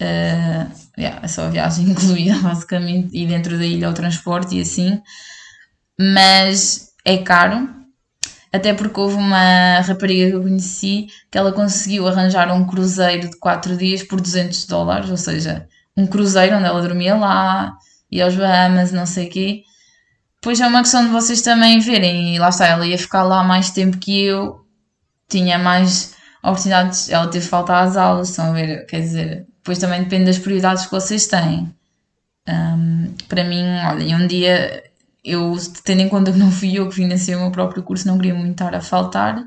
[0.00, 4.60] Uh, yeah, é só a viagem incluída, basicamente, e dentro da ilha o transporte e
[4.60, 5.00] assim.
[5.98, 7.68] Mas é caro,
[8.52, 13.38] até porque houve uma rapariga que eu conheci que ela conseguiu arranjar um cruzeiro de
[13.38, 17.76] 4 dias por 200 dólares, ou seja, um cruzeiro onde ela dormia lá,
[18.10, 19.62] e aos Bahamas, não sei o quê.
[20.40, 23.44] Pois é uma questão de vocês também verem, e lá está, ela ia ficar lá
[23.44, 24.64] mais tempo que eu,
[25.28, 30.02] tinha mais oportunidades, ela teve falta às aulas, estão a ver, quer dizer, depois também
[30.02, 31.74] depende das prioridades que vocês têm.
[32.48, 34.87] Um, para mim, olha, um dia
[35.24, 38.16] eu, tendo em conta que não fui eu que financei o meu próprio curso, não
[38.16, 39.44] queria muito estar a faltar.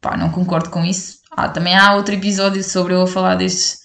[0.00, 1.20] Pá, não concordo com isso.
[1.30, 3.80] Ah, também há outro episódio sobre eu a falar destes,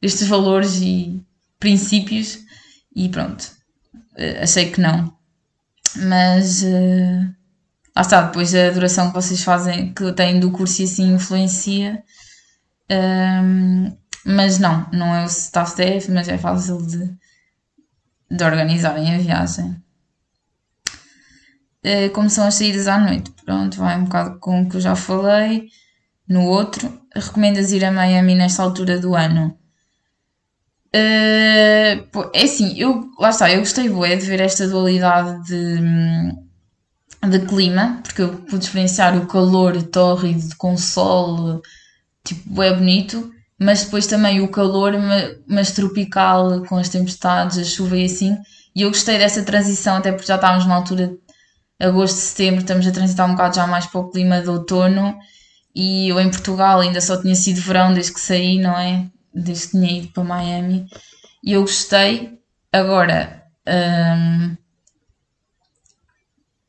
[0.00, 1.20] destes valores e
[1.58, 2.38] princípios
[2.94, 3.42] e pronto.
[4.12, 5.12] Uh, achei que não.
[5.96, 7.34] Mas uh,
[7.94, 12.02] lá está, depois a duração que vocês fazem, que têm do curso e assim influencia.
[12.90, 17.16] Um, mas não, não é o staff DF, mas é fácil de,
[18.30, 19.76] de organizarem a viagem.
[21.86, 23.30] Eh, como são as saídas à noite.
[23.44, 25.68] Pronto, vai um bocado com o que eu já falei.
[26.28, 29.56] No outro, recomendas ir a Miami nesta altura do ano?
[30.88, 35.78] Uh, é assim, eu, lá está, eu gostei bué de ver esta dualidade de,
[37.28, 41.62] de clima, porque eu pude experienciar o calor tórrido com sol,
[42.24, 44.94] tipo, é bonito, mas depois também o calor,
[45.46, 48.36] mas tropical, com as tempestades, a chuva e assim,
[48.74, 51.16] e eu gostei dessa transição, até porque já estávamos na altura
[51.78, 55.18] agosto, setembro, estamos a transitar um bocado já mais para o clima de outono
[55.74, 59.06] e eu em Portugal ainda só tinha sido verão desde que saí, não é?
[59.34, 60.86] Desde que tinha ido para Miami
[61.44, 62.38] e eu gostei.
[62.72, 64.56] Agora, hum,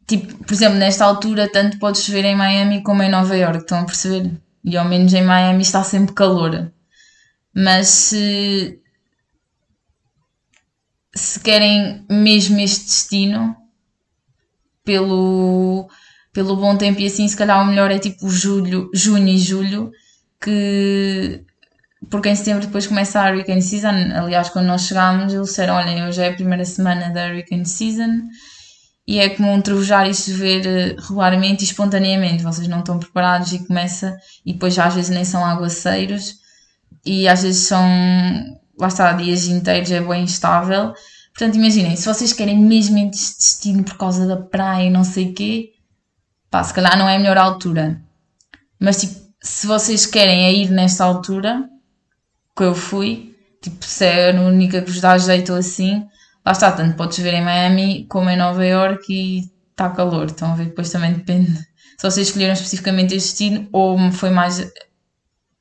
[0.05, 3.79] tipo, por exemplo, nesta altura, tanto pode chover em Miami como em Nova York, estão
[3.79, 4.31] a perceber?
[4.63, 6.71] E ao menos em Miami está sempre calor.
[7.53, 8.81] Mas se,
[11.15, 13.55] se querem mesmo este destino,
[14.87, 15.89] pelo,
[16.31, 19.91] pelo bom tempo e assim, se calhar o melhor é tipo julho, junho e julho,
[20.41, 21.43] que
[22.09, 24.13] porque em setembro depois começa a Hurricane Season.
[24.15, 28.21] Aliás, quando nós chegámos, eles disseram: Olhem, hoje é a primeira semana da Hurricane Season
[29.05, 32.43] e é comum trovejar e chover eh, regularmente e espontaneamente.
[32.43, 34.15] Vocês não estão preparados e começa,
[34.45, 36.35] e depois às vezes nem são aguaceiros
[37.05, 37.85] e às vezes são,
[38.79, 40.93] lá está, dias inteiros, é bem instável.
[41.37, 45.29] Portanto, imaginem, se vocês querem mesmo este destino por causa da praia e não sei
[45.29, 45.73] o quê,
[46.49, 48.01] pá, se calhar não é a melhor altura.
[48.79, 51.69] Mas, tipo, se vocês querem é ir nesta altura,
[52.57, 56.07] que eu fui, tipo, se é a única que vos dá jeito assim,
[56.43, 60.25] lá está, tanto podes ver em Miami como em Nova York e está calor.
[60.25, 61.53] Estão a ver, depois também depende
[61.97, 64.71] se vocês escolheram especificamente este destino ou foi mais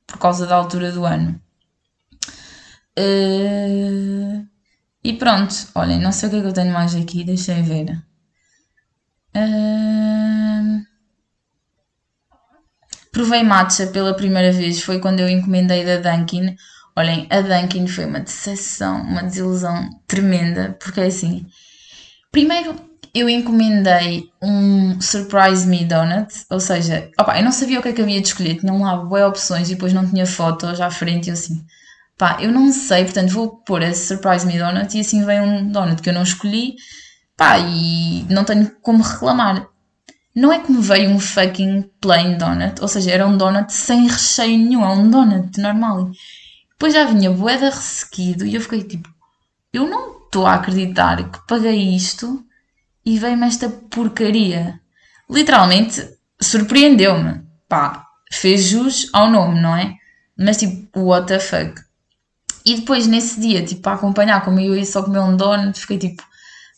[0.07, 1.39] por causa da altura do ano.
[2.97, 4.56] Uh...
[5.07, 7.97] E pronto, olhem, não sei o que é que eu tenho mais aqui, deixem ver.
[9.33, 10.83] Uh...
[13.09, 16.57] Provei matcha pela primeira vez, foi quando eu encomendei da Dunkin.
[16.93, 21.45] Olhem, a Dunkin foi uma decepção, uma desilusão tremenda, porque é assim.
[22.29, 22.75] Primeiro,
[23.15, 27.93] eu encomendei um Surprise Me Donut, ou seja, opa, eu não sabia o que é
[27.93, 31.29] que havia de escolher, tinham lá boas opções e depois não tinha fotos à frente
[31.29, 31.65] e assim,
[32.17, 35.71] Pá, eu não sei, portanto vou pôr esse Surprise Me Donut e assim vem um
[35.71, 36.75] donut que eu não escolhi,
[37.35, 39.67] pá, e não tenho como reclamar.
[40.35, 44.07] Não é que me veio um fucking plain donut, ou seja, era um donut sem
[44.07, 46.09] recheio nenhum, é um donut normal.
[46.71, 49.09] Depois já vinha boeda ressequido e eu fiquei tipo,
[49.71, 52.43] eu não estou a acreditar que paguei isto
[53.05, 54.79] e veio-me esta porcaria.
[55.29, 56.07] Literalmente
[56.41, 57.41] surpreendeu-me.
[57.69, 59.95] Pá, fez jus ao nome, não é?
[60.37, 61.86] Mas tipo, what the fuck.
[62.67, 65.97] E depois nesse dia, tipo, para acompanhar, como eu ia só comer um donut, fiquei
[65.97, 66.21] tipo,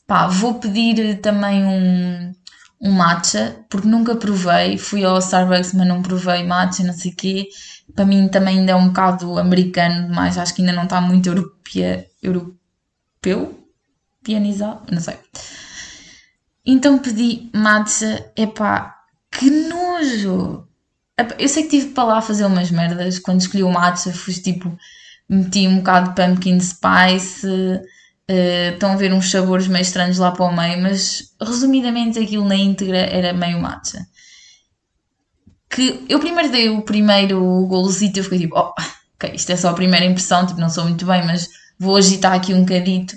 [0.05, 2.31] pá, vou pedir também um,
[2.79, 4.77] um matcha, porque nunca provei.
[4.77, 7.49] Fui ao Starbucks, mas não provei matcha, não sei o quê.
[7.95, 11.27] Para mim também ainda é um bocado americano demais, acho que ainda não está muito
[11.27, 13.67] europea, europeu,
[14.23, 15.17] pianizado, não sei.
[16.63, 18.95] Então pedi matcha, epá,
[19.31, 20.67] que nojo!
[21.39, 24.77] Eu sei que tive para lá fazer umas merdas, quando escolhi o matcha, fui tipo
[25.30, 30.32] meti um bocado de pumpkin spice, uh, estão a ver uns sabores meio estranhos lá
[30.32, 34.05] para o meio, mas resumidamente aquilo na íntegra era meio matcha.
[35.69, 38.73] Que eu primeiro dei o primeiro golosito e eu fiquei tipo, oh,
[39.15, 42.34] ok, isto é só a primeira impressão, tipo, não sou muito bem, mas vou agitar
[42.34, 43.15] aqui um bocadito.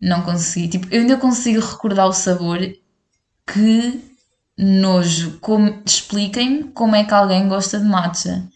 [0.00, 2.58] Não consegui, tipo, eu ainda consigo recordar o sabor.
[3.46, 4.02] Que
[4.58, 5.38] nojo.
[5.40, 8.46] Como, expliquem-me como é que alguém gosta de matcha.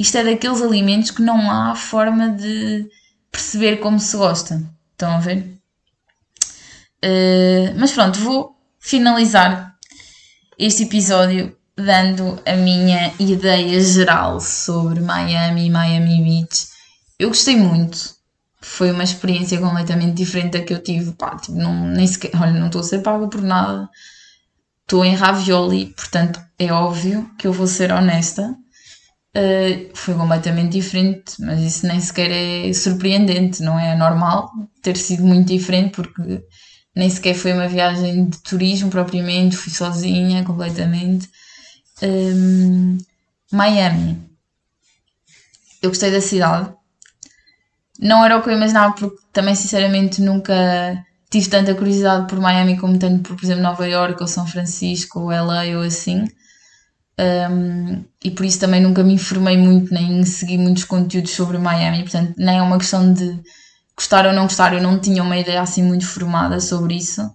[0.00, 2.88] Isto é daqueles alimentos que não há forma de
[3.30, 4.66] perceber como se gosta.
[4.92, 5.60] Estão a ver?
[7.04, 9.76] Uh, mas pronto, vou finalizar
[10.58, 16.68] este episódio dando a minha ideia geral sobre Miami e Miami Beach.
[17.18, 18.16] Eu gostei muito.
[18.58, 21.12] Foi uma experiência completamente diferente da que eu tive.
[21.12, 23.86] Pá, tipo, não, nem sequer, olha, não estou a ser paga por nada.
[24.80, 28.56] Estou em ravioli, portanto é óbvio que eu vou ser honesta.
[29.36, 34.50] Uh, foi completamente diferente, mas isso nem sequer é surpreendente, não é normal
[34.82, 36.42] ter sido muito diferente, porque
[36.96, 41.28] nem sequer foi uma viagem de turismo propriamente, fui sozinha completamente.
[42.02, 42.98] Um, ehm,
[43.52, 44.18] Miami,
[45.82, 46.74] eu gostei da cidade,
[48.00, 52.76] não era o que eu imaginava, porque também sinceramente nunca tive tanta curiosidade por Miami
[52.78, 56.26] como tenho por, por exemplo, Nova York ou São Francisco ou LA ou assim.
[57.20, 62.02] Um, e por isso também nunca me informei muito nem segui muitos conteúdos sobre Miami,
[62.02, 63.38] portanto, nem é uma questão de
[63.94, 67.30] gostar ou não gostar, eu não tinha uma ideia assim muito formada sobre isso.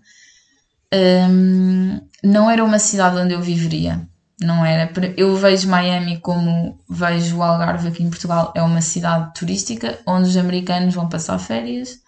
[0.92, 4.02] Um, não era uma cidade onde eu viveria,
[4.42, 4.92] não era.
[5.16, 10.30] Eu vejo Miami como vejo o Algarve aqui em Portugal, é uma cidade turística onde
[10.30, 12.00] os americanos vão passar férias.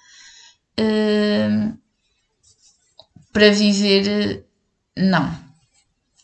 [0.80, 1.78] Um,
[3.32, 4.46] para viver,
[4.96, 5.32] não.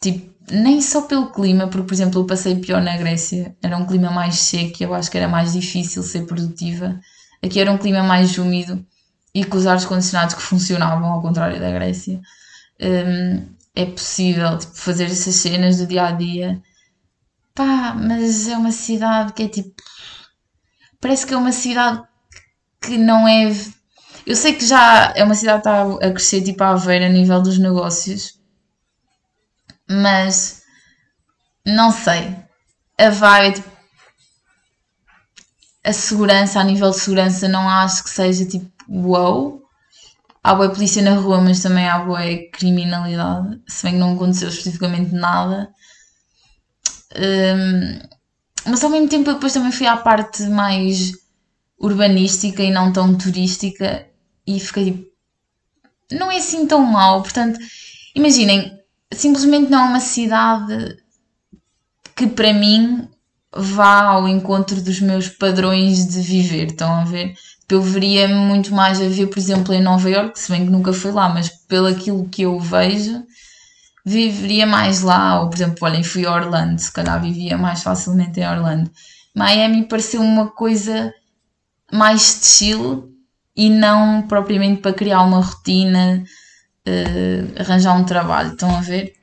[0.01, 3.85] Tipo, nem só pelo clima, porque, por exemplo, eu passei pior na Grécia, era um
[3.85, 6.99] clima mais seco eu acho que era mais difícil ser produtiva.
[7.41, 8.85] Aqui era um clima mais úmido
[9.33, 12.21] e com os ares condicionados que funcionavam, ao contrário da Grécia.
[12.79, 16.61] Um, é possível tipo, fazer essas cenas do dia a dia.
[17.55, 19.73] Pá, mas é uma cidade que é tipo.
[20.99, 22.03] Parece que é uma cidade
[22.81, 23.51] que não é.
[24.25, 27.09] Eu sei que já é uma cidade que está a crescer tipo a Aveira a
[27.09, 28.39] nível dos negócios,
[29.89, 30.63] mas
[31.65, 32.35] não sei.
[32.97, 33.63] A vibe,
[35.83, 39.61] a segurança, a nível de segurança, não acho que seja tipo wow.
[40.43, 42.19] Há boa polícia na rua, mas também há boa
[42.51, 43.61] criminalidade.
[43.67, 45.69] Se bem que não aconteceu especificamente nada.
[47.15, 47.99] Um,
[48.65, 51.13] mas ao mesmo tempo eu depois também fui à parte mais
[51.79, 54.07] urbanística e não tão turística
[54.47, 55.05] e fiquei tipo,
[56.11, 57.21] não é assim tão mal.
[57.21, 57.59] Portanto,
[58.15, 58.82] imaginem,
[59.15, 60.97] simplesmente não é uma cidade
[62.15, 63.07] que para mim
[63.55, 66.67] vá ao encontro dos meus padrões de viver.
[66.67, 67.35] Estão a ver?
[67.69, 70.93] Eu veria muito mais a ver, por exemplo, em Nova York, se bem que nunca
[70.93, 73.23] fui lá, mas pelo aquilo que eu vejo,
[74.05, 75.41] viveria mais lá.
[75.41, 78.91] Ou, por exemplo, olhem, fui a Orlando, se calhar vivia mais facilmente em Orlando.
[79.35, 81.11] Miami pareceu uma coisa
[81.91, 83.11] mais de chill
[83.55, 86.23] e não propriamente para criar uma rotina
[86.87, 89.13] uh, arranjar um trabalho, estão a ver?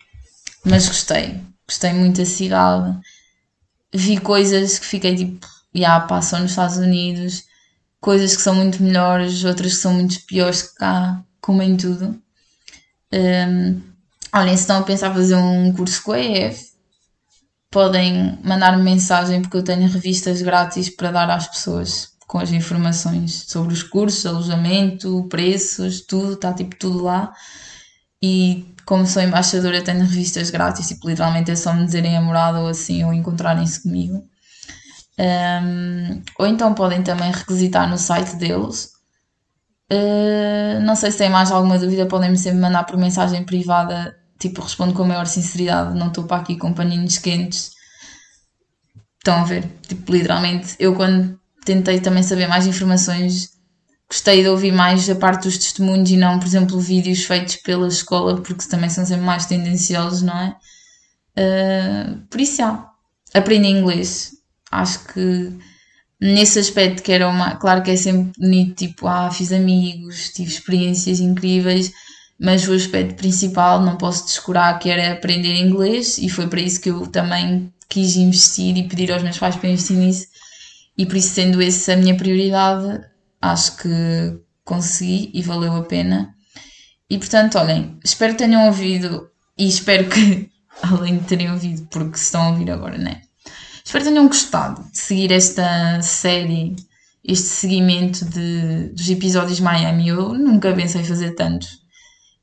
[0.65, 2.99] Mas gostei, gostei muito da cidade.
[3.93, 7.45] Vi coisas que fiquei tipo, já passam nos Estados Unidos,
[8.01, 12.07] coisas que são muito melhores, outras que são muito piores que cá, como em tudo.
[13.13, 13.83] Um, ehm,
[14.33, 16.71] olhem, se estão a pensar fazer um curso com a EF,
[17.71, 23.45] podem mandar-me mensagem porque eu tenho revistas grátis para dar às pessoas com as informações
[23.49, 27.35] sobre os cursos, alojamento, preços, tudo, está tipo tudo lá.
[28.22, 32.61] E como sou embaixadora, tenho revistas grátis, tipo, literalmente é só me dizerem a morada
[32.61, 34.22] ou assim, ou encontrarem-se comigo.
[35.18, 38.93] Um, ou então podem também requisitar no site deles.
[39.93, 44.16] Uh, não sei se têm mais alguma dúvida, podem-me sempre mandar por mensagem privada.
[44.39, 47.72] Tipo, respondo com a maior sinceridade, não estou para aqui com paninhos quentes.
[49.18, 49.66] Estão a ver?
[49.83, 53.51] Tipo, literalmente, eu quando tentei também saber mais informações.
[54.09, 57.87] Gostei de ouvir mais a parte dos testemunhos e não, por exemplo, vídeos feitos pela
[57.87, 60.57] escola, porque também são sempre mais tendenciosos, não é?
[61.39, 62.89] Uh, por isso, já.
[63.33, 64.33] Aprendi inglês.
[64.71, 65.53] Acho que
[66.21, 67.57] nesse aspecto que era uma.
[67.57, 71.93] Claro que é sempre bonito, tipo, ah, fiz amigos, tive experiências incríveis,
[72.39, 76.81] mas o aspecto principal, não posso descurar, que era aprender inglês, e foi para isso
[76.81, 80.27] que eu também quis investir e pedir aos meus pais para investir nisso,
[81.01, 83.01] e por isso, sendo essa a minha prioridade,
[83.40, 83.88] acho que
[84.62, 86.34] consegui e valeu a pena.
[87.09, 90.51] E portanto, olhem, espero que tenham ouvido e espero que,
[90.82, 93.22] além de terem ouvido, porque estão a ouvir agora, né?
[93.82, 96.76] Espero que tenham gostado de seguir esta série,
[97.24, 100.09] este seguimento de, dos episódios Miami.
[100.09, 101.78] Eu nunca pensei fazer tantos.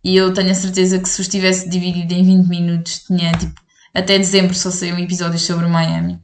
[0.03, 3.61] E eu tenho a certeza que se os tivesse dividido em 20 minutos, tinha tipo,
[3.93, 6.19] até dezembro só saiu episódios sobre Miami.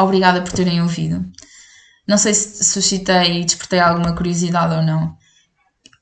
[0.00, 1.24] Obrigada por terem ouvido.
[2.08, 5.16] Não sei se suscitei e despertei alguma curiosidade ou não.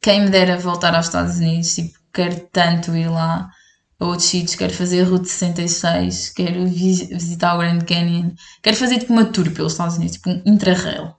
[0.01, 3.51] Quem me dera voltar aos Estados Unidos, tipo, quero tanto ir lá
[3.99, 8.31] a outros sítios, quero fazer a Route 66, quero visitar o Grand Canyon,
[8.63, 11.15] quero fazer tipo uma tour pelos Estados Unidos, tipo um intra-rail,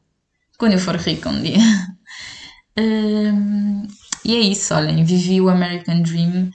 [0.58, 1.60] quando eu for rica um dia.
[2.80, 3.86] um,
[4.24, 6.50] e é isso, olhem, vivi o American Dream,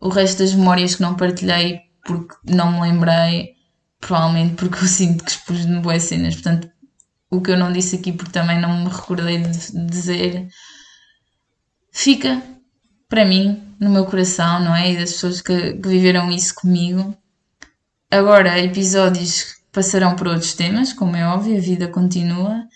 [0.00, 3.54] o resto das memórias que não partilhei porque não me lembrei,
[4.06, 6.70] provavelmente porque eu sinto que expus de boas cenas, portanto,
[7.30, 10.46] o que eu não disse aqui porque também não me recordei de dizer,
[11.90, 12.42] fica
[13.08, 14.92] para mim, no meu coração, não é?
[14.92, 17.16] E das pessoas que, que viveram isso comigo.
[18.10, 22.66] Agora, episódios passarão por outros temas, como é óbvio, a vida continua,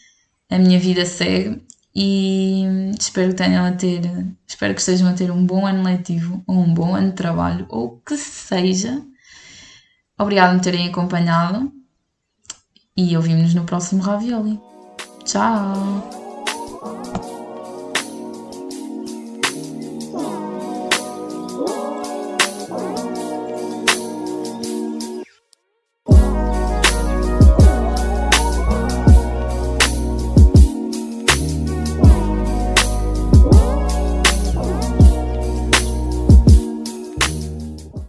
[0.51, 1.63] a minha vida segue
[1.95, 2.65] e
[2.99, 4.01] espero que tenham a ter,
[4.47, 7.67] espero que estejam a ter um bom ano letivo ou um bom ano de trabalho,
[7.69, 9.03] ou que seja.
[10.19, 11.73] Obrigado por me terem acompanhado
[12.97, 14.61] e ouvimos-nos no próximo Ravioli.
[15.25, 16.28] Tchau!